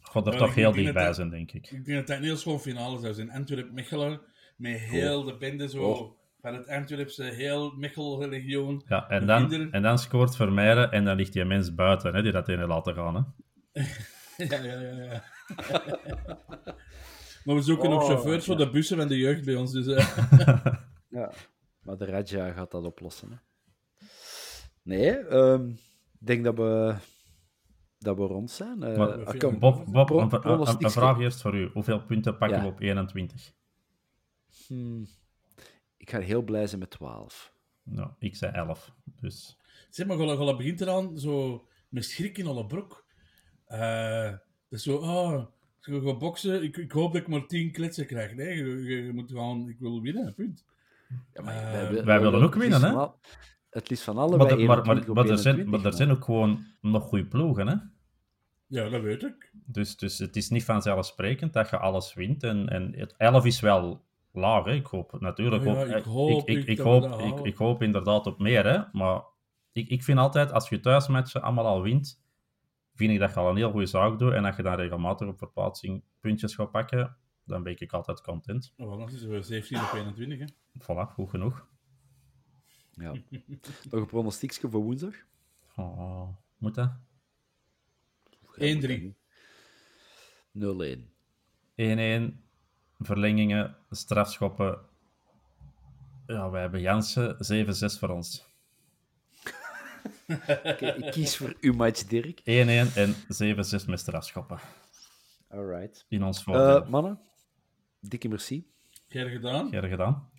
[0.00, 1.70] gaat er Ja, toch heel dichtbij zijn, denk ik.
[1.70, 3.30] Ik denk dat dat een heel schoon finale zou zijn.
[3.30, 4.20] Antwerp-Mechelen,
[4.56, 6.18] met heel de bende zo Oh.
[6.40, 8.82] Van het Antwerpse heel Mechel-legioen.
[8.86, 12.22] Ja, en dan, kinderen- en dan scoort Vermeijeren en dan ligt die mens buiten, hè,
[12.22, 13.14] die dat in laten gaan.
[13.14, 13.82] Hè.
[14.48, 14.90] Ja, ja, ja.
[15.04, 15.22] ja.
[17.44, 19.72] maar we zoeken nog Oh, chauffeurs voor de bussen van de jeugd bij ons.
[19.72, 20.66] Dus, eh,
[21.08, 21.32] Ja.
[21.82, 23.30] Maar de Raja gaat dat oplossen.
[23.30, 23.36] Hè.
[24.82, 25.68] Nee, ehm,
[26.20, 26.94] ik denk dat we,
[27.98, 28.82] dat we rond zijn.
[28.82, 30.90] Eh, Maar, ah, kom, Bob, Bob pro- een, een- een, pronostiekje.
[30.90, 31.70] vraag eerst voor u.
[31.72, 32.64] Hoeveel punten pakken Ja.
[32.64, 33.52] we op 21?
[34.66, 35.06] Hmm.
[36.00, 37.52] Ik ga heel blij zijn met 12.
[37.82, 38.92] Nou, ik zei 11.
[39.20, 39.56] Dus
[39.90, 43.04] zeg maar, Golla, Golla begint eraan zo met schrik in alle broek.
[43.66, 44.32] Eh
[44.68, 45.44] dus zo, ah,
[45.82, 48.34] ik ga boksen, ik, ik hoop dat ik maar 10 kletsen krijg.
[48.34, 50.64] Nee, je, je- je moet gewoon, ik wil winnen, punt.
[51.32, 53.06] Ja, maar Eh, wij, wij willen ook winnen, hè?
[53.70, 55.90] Het liefst van alle maar, de- maar, maar, 21 op maar, er zijn, 21, maar
[55.92, 57.66] er zijn ook gewoon nog goede ploegen.
[57.68, 57.74] Hè?
[58.66, 59.50] Ja, dat weet ik.
[59.52, 62.42] Dus, dus het is niet vanzelfsprekend dat je alles wint.
[62.42, 64.64] En, en het 11 is wel laag.
[64.64, 64.72] Hè?
[64.72, 67.20] Ik hoop natuurlijk Oh ja, ik ik, hoop ik, echt ik, dat we hoop, dat
[67.20, 67.44] ik, halen.
[67.44, 68.66] ik hoop inderdaad op meer.
[68.66, 68.82] Hè?
[68.92, 69.22] Maar
[69.72, 72.22] ik, ik vind altijd, als je thuismatchen allemaal al wint,
[72.94, 74.32] vind ik dat je al een heel goede zaak doet.
[74.32, 78.72] En als je dan regelmatig op verplaatsing puntjes gaat pakken, dan ben ik altijd content.
[78.76, 80.46] Nou, dan is het 17 op 21, hè.
[80.78, 81.68] Voilà, goed genoeg.
[82.90, 83.12] Ja.
[83.90, 85.14] Nog een pronostiekje voor woensdag?
[85.76, 86.28] Oh,
[86.58, 86.90] moet dat?
[88.58, 89.14] 1-3.
[90.52, 90.60] 0-1.
[91.76, 92.49] 1-1,
[93.00, 94.78] verlengingen, strafschoppen.
[96.26, 98.44] Ja, wij hebben Jansen, 7-6 voor ons.
[98.44, 98.46] 1-1
[100.64, 102.40] Oké, ik kies voor uw match, Dirk.
[102.44, 104.58] en 7-6 met strafschoppen.
[105.48, 106.04] Alright.
[106.08, 106.82] In ons voordeel.
[106.82, 107.20] Eh mannen,
[108.00, 108.72] dikke merci.
[109.08, 109.68] Er gedaan?
[109.70, 110.30] Gedaan?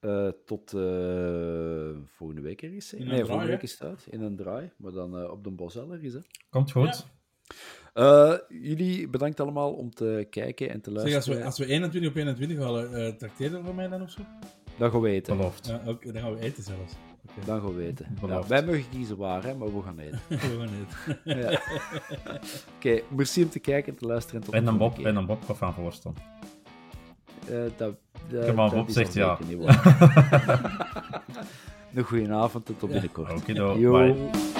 [0.00, 2.90] Eh, tot eh, volgende week ergens.
[2.90, 2.96] hè?
[2.96, 4.06] In een nee, draai, volgende week is het uit.
[4.10, 6.12] In een draai, maar dan eh, op de Bosel ergens.
[6.14, 6.20] Hè.
[6.50, 7.06] Komt goed.
[7.94, 11.38] Eh, jullie bedankt allemaal om te kijken en te Zeg, als luisteren.
[11.38, 14.20] we, als we 21 op 21 halen, eh tracteren voor mij dan of zo?
[14.78, 15.36] Dan gaan we eten.
[15.36, 15.66] Beloofd.
[15.66, 16.94] Ja, oké, dan gaan we eten zelfs.
[17.28, 18.06] Oké, Dan gaan we eten.
[18.26, 20.20] Ja, wij mogen kiezen waar, hè, maar we gaan eten.
[20.38, 21.18] gewoon niet.
[21.24, 21.60] Ja.
[22.76, 24.40] Oké, merci om te kijken en te luisteren.
[24.40, 26.14] En, tot En volgende Bob, en een Bob gaat van voorstaan.
[27.48, 27.94] Eh, dat,
[28.28, 29.38] dat, Kom maar, Bob zegt ja.
[31.94, 33.32] Een goede avond en tot binnenkort.
[33.32, 33.92] Okido, Yo.
[33.92, 34.59] bye.